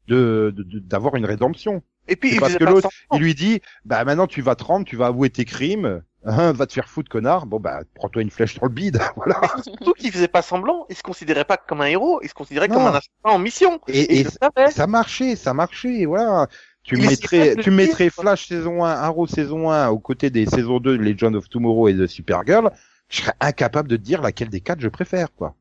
[0.08, 1.82] de de- de- d'avoir une rédemption.
[2.08, 4.84] Et puis, il parce que l'autre, il lui dit, bah maintenant tu vas te rendre,
[4.84, 8.30] tu vas avouer tes crimes, hein, va te faire foutre connard, bon bah prends-toi une
[8.30, 9.40] flèche dans le bide, voilà.
[9.62, 10.86] Surtout qu'il faisait pas semblant.
[10.88, 12.20] Il se considérait pas comme un héros.
[12.22, 12.74] Il se considérait Non.
[12.74, 13.80] comme un assassin en mission.
[13.88, 14.24] Et,
[14.70, 16.48] ça marchait, ça marchait, voilà.
[16.82, 17.70] Tu mettrais, tu.
[18.10, 21.88] Flash saison 1, Arrow saison 1 aux côtés des saisons 2 de Legend of Tomorrow
[21.88, 22.70] et de Supergirl,
[23.08, 25.54] je serais incapable de te dire laquelle des quatre je préfère, quoi.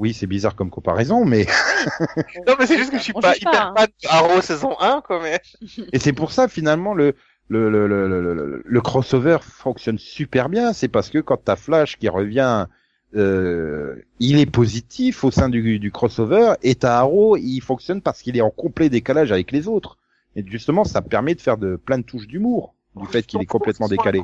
[0.00, 1.46] Oui, c'est bizarre comme comparaison, mais
[2.46, 3.74] Non, mais c'est juste que je suis On pas juge pas, hyper hein.
[3.76, 5.40] fan de Arrow saison 1, quoi, mais.
[5.92, 7.14] et c'est pour ça finalement le
[7.48, 10.72] le, le, le, le, le- le crossover fonctionne super bien.
[10.72, 12.66] C'est parce que quand t'as Flash qui revient,
[13.16, 18.22] euh, il est positif au sein du, du crossover, et t'as Arrow, il fonctionne parce
[18.22, 19.98] qu'il est en complet décalage avec les autres.
[20.36, 23.46] Et justement, ça permet de faire de plein de touches d'humour du fait qu'il est
[23.46, 24.22] complètement décalé.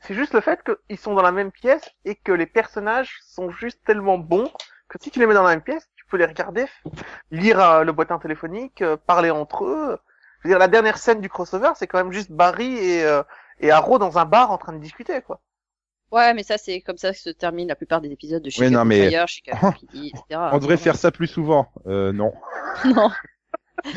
[0.00, 3.50] C'est juste le fait qu'ils sont dans la même pièce et que les personnages sont
[3.50, 4.50] juste tellement bons
[4.96, 6.66] que si tu les mets dans la même pièce, tu peux les regarder,
[7.30, 9.98] lire euh, le boîtin téléphonique, euh, parler entre eux.
[10.42, 13.22] Je veux dire, la dernière scène du crossover, c'est quand même juste Barry et, euh,
[13.60, 15.40] et Arrow dans un bar en train de discuter, quoi.
[16.12, 18.70] Ouais, mais ça, c'est comme ça que se terminent la plupart des épisodes de Oui,
[18.70, 20.40] non, Chicago mais- Fire, Chicago PD, etc.
[20.52, 21.68] On devrait faire ça plus souvent.
[21.86, 22.32] Euh, non.
[22.84, 23.10] Non,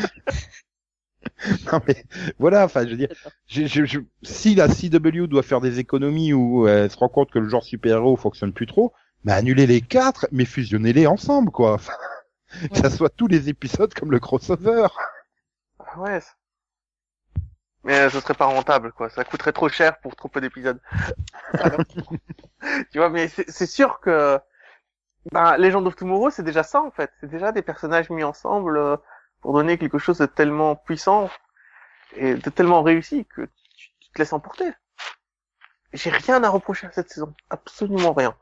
[1.72, 2.04] non mais
[2.38, 3.10] voilà, enfin je veux dire,
[3.48, 7.10] je, je, je- si la CW doit faire des économies ou euh, elle se rend
[7.10, 8.94] compte que le genre super-héros fonctionne plus trop,
[9.24, 11.74] bah annulez les quatre, mais fusionnez-les ensemble quoi.
[11.74, 11.94] Enfin,
[12.72, 14.88] Que ça soit tous les épisodes comme le crossover.
[15.80, 16.20] Ah Ouais.
[17.84, 19.10] Mais euh, ce serait pas rentable, quoi.
[19.10, 20.80] Ça coûterait trop cher pour trop peu d'épisodes.
[21.54, 21.82] Alors,
[22.92, 24.40] tu vois, mais c'est sûr que
[25.32, 27.12] ben, Legend of Tomorrow, c'est déjà ça, en fait.
[27.20, 28.98] C'est déjà des personnages mis ensemble euh,
[29.42, 31.30] pour donner quelque chose de tellement puissant
[32.16, 33.44] et de tellement réussi que
[33.76, 34.72] tu te laisses emporter.
[35.94, 37.34] J'ai rien à reprocher à cette saison.
[37.50, 38.36] Absolument rien.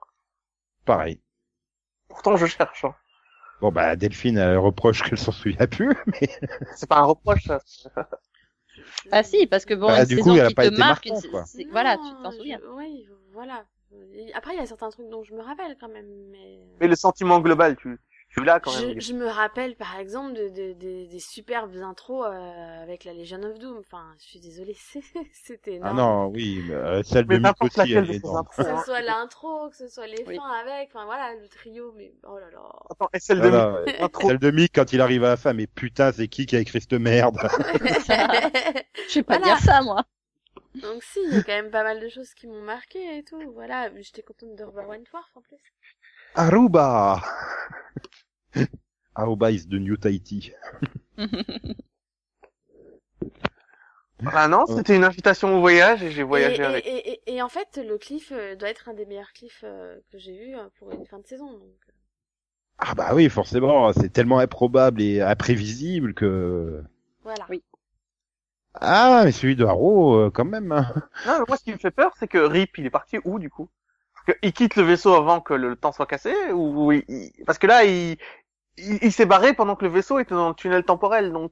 [0.88, 1.22] Pareil.
[2.10, 2.84] Pourtant, je cherche.
[2.84, 2.96] hein.
[3.62, 6.30] Bon bah Delphine elle reproche qu'elle s'en souvient plus, mais
[6.76, 7.60] C'est pas un reproche, ça.
[9.12, 10.68] Ah si, parce que bon, Bah, une du saison coup, elle a qui pas te
[10.68, 11.50] été marque, quoi.
[11.72, 12.60] voilà, tu t'en je- souviens.
[12.76, 13.66] Oui, voilà.
[14.34, 16.60] Après, il y a certains trucs dont je me rappelle quand même, mais...
[16.80, 18.00] Mais le sentiment global, tu,
[18.42, 18.96] l'as quand même.
[18.96, 23.14] Je, je me rappelle par exemple de, de- de- des superbes intros euh, avec la
[23.14, 23.78] Legion of Doom.
[23.80, 25.02] Enfin, je suis désolée, c'est-
[25.34, 25.98] c'était ah énorme.
[25.98, 28.48] non oui, mais, euh, celle Mais de Mick laquelle elle de est énorme.
[28.56, 28.78] Que hein.
[28.80, 30.36] ce soit l'intro, que ce soit les Oui.
[30.36, 32.70] fins avec, enfin voilà, le trio, mais oh là là.
[32.90, 34.28] Attends, et celle de Voilà, Mick, l'intro.
[34.28, 36.60] Celle de Mick quand il arrive à la fin, mais putain c'est qui qui a
[36.60, 37.38] écrit cette merde?
[39.08, 39.46] Je vais pas Voilà.
[39.46, 40.06] dire ça, moi.
[40.76, 43.24] Donc si, il y a quand même pas mal de choses qui m'ont marqué et
[43.24, 43.42] tout.
[43.54, 45.58] Voilà, j'étais contente de revoir Wentworth en plus.
[46.36, 47.22] Aruba
[49.16, 50.54] Aruba is the new Tahiti.
[54.26, 56.86] Ah non, c'était une invitation au voyage et j'ai voyagé et, avec.
[56.86, 59.62] et, et, et- et en fait, le cliff euh, doit être un des meilleurs cliffs
[59.64, 61.52] euh, que j'ai eu pour une fin de saison.
[61.52, 61.94] Donc, euh,
[62.80, 66.84] Ah bah oui, forcément, c'est tellement improbable et imprévisible que...
[67.24, 67.46] voilà.
[67.50, 67.64] Oui.
[68.76, 70.74] Ah, mais celui de Haro, quand même.
[71.26, 73.38] Non, mais moi, ce qui me fait peur, c'est que Rip, il est parti où,
[73.38, 73.70] du coup?
[74.42, 77.68] Qu'il quitte le vaisseau avant que le temps soit cassé ou il- il- Parce que
[77.68, 78.18] là, il,
[78.78, 81.52] il, il s'est barré pendant que le vaisseau était dans le tunnel temporel, donc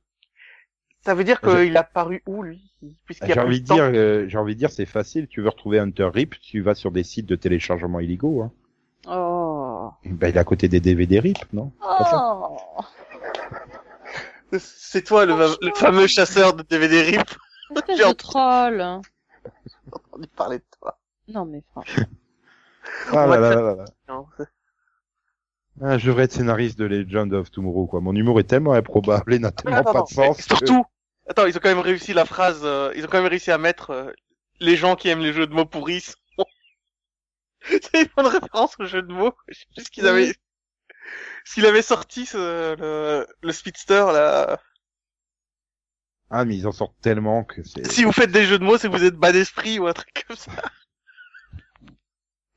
[1.06, 2.72] ça veut dire qu'il a paru où, lui
[3.06, 3.76] Puisqu'il y a J'ai envie de temps?
[3.76, 5.28] dire, euh, j'ai envie de dire, c'est facile.
[5.28, 8.42] Tu veux retrouver Hunter Rip, tu vas sur des sites de téléchargement illégaux.
[8.44, 8.52] Hein.
[9.08, 9.92] Oh.
[10.06, 11.72] Bah, il est à côté des DVD Rip, non?
[11.82, 12.58] Oh.
[14.58, 17.22] C'est toi, le, le fameux chasseur de DVD Rip.
[17.76, 18.82] Espèce J'ai de troll.
[19.92, 20.98] entendu parler de toi.
[21.28, 22.06] Non, mais franchement.
[23.12, 23.86] Ah là là là là.
[25.82, 28.00] Ah, je devrais être scénariste de Legend of Tomorrow, quoi.
[28.00, 30.38] Mon humour est tellement improbable et n'a tellement Attends, pas de sens.
[30.38, 30.86] que- Surtout,
[31.28, 33.58] attends, ils ont quand même réussi la phrase, euh, ils ont quand même réussi à
[33.58, 34.12] mettre euh,
[34.62, 36.02] les gens qui aiment les jeux de mots pourris.
[36.02, 36.14] sont-
[37.68, 39.34] C'est une bonne référence au jeu de mots.
[39.50, 40.34] Je sais plus ce qu'ils avaient,
[41.44, 44.60] s'il avait sorti ce, le, le speedster là.
[46.30, 47.86] Ah, mais ils en sortent tellement que c'est...
[47.92, 49.94] Si vous faites des jeux de mots, c'est que vous êtes bas d'esprit ou un
[49.94, 50.52] truc comme ça.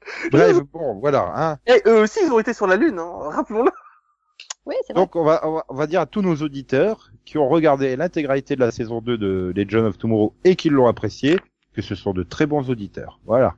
[0.33, 1.59] Bref, bon, voilà, hein.
[1.67, 3.71] Et eux aussi, ils ont été sur la lune, hein, rappelons-le.
[4.67, 5.03] Oui, c'est vrai.
[5.03, 7.97] Donc, on va, on va, on va dire à tous nos auditeurs qui ont regardé
[7.97, 11.39] l'intégralité de la saison 2 de Legend of Tomorrow et qui l'ont apprécié,
[11.75, 13.21] que ce sont de très bons auditeurs.
[13.25, 13.55] Voilà.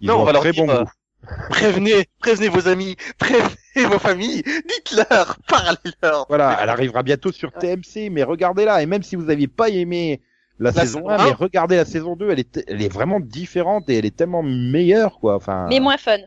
[0.00, 0.90] Ils Non, ont on va un leur très dire, bon euh, goût.
[1.50, 6.26] Prévenez, prévenez vos amis, prévenez vos familles, dites-leur, parlez-leur.
[6.28, 8.82] Voilà, elle arrivera bientôt sur TMC, mais regardez-la.
[8.82, 10.20] Et même si vous n'aviez pas aimé
[10.58, 11.24] la, La saison saison 1, un.
[11.26, 14.42] mais regardez la saison 2, elle est, elle est vraiment différente et elle est tellement
[14.42, 15.36] meilleure, quoi.
[15.36, 16.18] Enfin, Mais moins fun.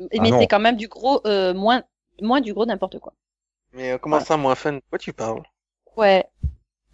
[0.00, 1.82] Ah mais c'est quand même du gros, euh, moins,
[2.20, 3.12] moins du gros n'importe quoi.
[3.72, 4.78] Mais euh, comment ça, moins fun?
[4.90, 5.42] Quoi tu parles?
[5.96, 6.24] Ouais.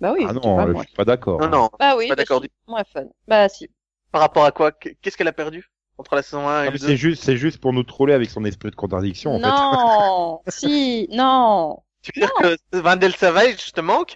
[0.01, 0.25] Bah oui.
[0.29, 0.83] ah non, moins.
[0.83, 1.41] je suis pas d'accord.
[1.41, 2.09] Non, non, Bah oui.
[2.09, 3.07] pas bah d'accord si, du- Moins fun.
[3.27, 3.69] Bah si.
[4.13, 4.73] par rapport à quoi?
[4.73, 7.25] Qu'est-ce qu'elle a perdu entre la saison 1 et Non, le mais 2 c'est juste,
[7.25, 9.47] c'est juste pour nous troller avec son esprit de contradiction, en fait.
[9.49, 10.41] non.
[10.49, 11.09] si.
[11.11, 11.83] Non.
[12.03, 14.15] Tu veux dire que Vandel Savage te manque?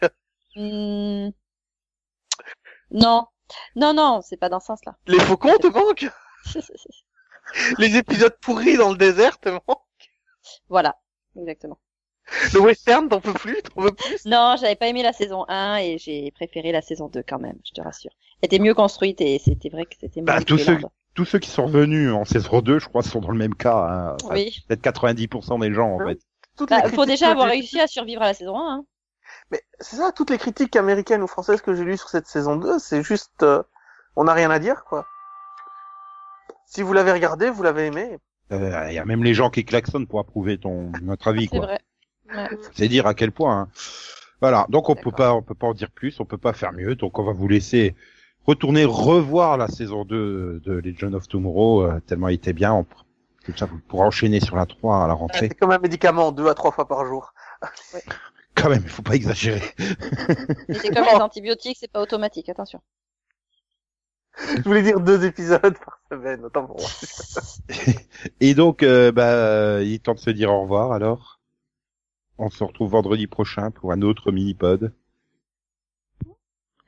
[0.55, 1.30] Hmm.
[2.93, 3.26] Non.
[3.76, 4.97] Non, non, c'est pas dans ce sens-là.
[5.07, 6.11] Les faucons te manquent?
[7.78, 10.11] Les épisodes pourris dans le désert te manquent?
[10.68, 10.97] Voilà.
[11.36, 11.78] Exactement.
[12.55, 13.61] Le western t'en peux plus?
[13.62, 14.24] T'en veux plus?
[14.26, 17.59] Non, j'avais pas aimé la saison 1 et j'ai préféré la saison 2 quand même,
[17.64, 18.12] je te rassure.
[18.40, 20.78] Elle était mieux construite et c'était vrai que c'était Bah, moins tous ceux,
[21.14, 23.76] tous ceux qui sont revenus en saison 2, je crois, sont dans le même cas.
[23.76, 24.16] Hein.
[24.22, 24.57] Enfin, Oui.
[24.68, 26.14] Peut-être 90% des gens, en Hein
[26.59, 26.66] fait.
[26.68, 28.74] Bah, faut déjà avoir réussi à survivre à la saison 1.
[28.74, 28.84] Hein.
[29.53, 32.57] Mais c'est ça, toutes les critiques américaines ou françaises que j'ai lues sur cette saison
[32.57, 33.42] 2, c'est juste...
[33.44, 33.62] euh,
[34.16, 35.07] on n'a rien à dire, quoi.
[36.66, 38.18] Si vous l'avez regardé, vous l'avez aimé.
[38.50, 41.59] Euh, Il y a même les gens qui klaxonnent pour approuver ton, notre avis, C'est
[41.59, 41.66] quoi.
[41.66, 41.80] vrai.
[42.34, 42.48] Ouais.
[42.72, 43.61] C'est dire à quel point.
[43.61, 43.68] hein.
[44.40, 44.66] Voilà.
[44.70, 46.94] Donc on peut pas, on peut pas en dire plus, on peut pas faire mieux.
[46.96, 47.94] Donc on va vous laisser
[48.46, 52.72] retourner revoir la saison 2 de Legend of Tomorrow euh, tellement il était bien.
[52.72, 52.86] On,
[53.46, 55.48] comme ça, vous pourrez enchaîner sur la 3 à la Ah, rentrée.
[55.48, 57.32] C'est comme un médicament, deux à trois fois par jour.
[58.55, 59.62] Quand même, il faut pas exagérer.
[60.68, 62.80] C'est comme les antibiotiques, c'est pas automatique, attention.
[64.38, 66.88] Je voulais dire deux épisodes par semaine, autant pour moi.
[68.40, 70.92] Et donc, euh, bah, euh, il est temps de se dire au revoir.
[70.92, 71.40] Alors,
[72.38, 74.92] on se retrouve vendredi prochain pour un autre mini-pod.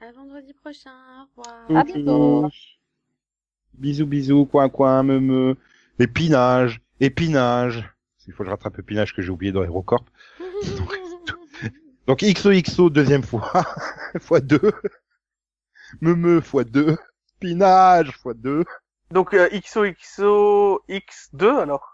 [0.00, 0.90] À vendredi prochain.
[1.36, 1.80] Au revoir.
[1.80, 2.48] À bientôt.
[3.74, 5.56] Bisous, bisous, coin, coin, me, me.
[5.98, 7.90] Épinage, épinage.
[8.26, 10.04] Il faut que je rattrape épinage que j'ai oublié dans Aérocorp.
[10.78, 10.94] Donc
[12.09, 13.50] XOXO deuxième fois,
[14.20, 14.72] fois deux.
[16.00, 16.98] Me, me, fois deux.
[17.40, 18.64] Pinage, fois deux.
[19.11, 21.88] Donc euh, XOXO X2 alors.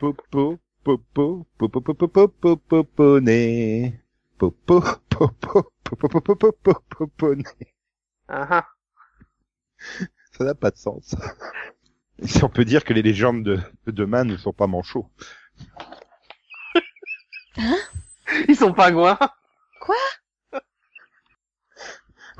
[0.00, 4.00] Popo, popo, popo, popo, popo, poponé.
[4.38, 7.44] Popo, popo, popo, popo, poponé.
[8.28, 8.68] Ah, ah.
[10.32, 11.14] Ça n'a pas de sens.
[12.24, 15.08] Si on peut dire que les légendes de, de demain ne sont pas manchots.
[18.48, 19.18] Ils sont pingouins.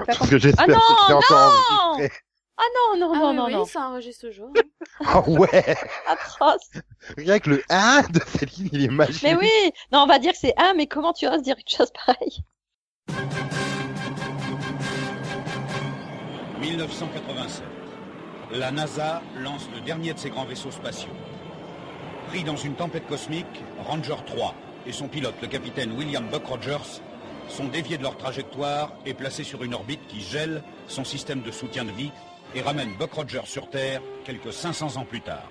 [0.07, 2.19] Parce que j'espère Ah non, que c'est encore enregistré.
[2.57, 3.65] Ah non, non, Ah non, oui, non, oui, non.
[3.65, 4.53] ça enregistre toujours.
[5.05, 5.77] Ah ouais
[6.07, 6.71] Atroce.
[7.17, 9.23] Rien que le 1 de Céline, il est magique.
[9.23, 9.51] Mais oui,
[9.91, 12.45] non, on va dire que c'est un, mais comment tu oses dire une chose pareille?
[16.61, 17.63] 1987.
[18.53, 21.13] La NASA lance le dernier de ses grands vaisseaux spatiaux.
[22.29, 24.55] Pris dans une tempête cosmique, Ranger 3
[24.87, 27.01] et son pilote, le capitaine William Buck Rogers,
[27.49, 31.51] sont déviés de leur trajectoire et placés sur une orbite qui gèle son système de
[31.51, 32.11] soutien de vie
[32.55, 35.49] et ramène Buck Rogers sur Terre quelques 500 ans plus tard.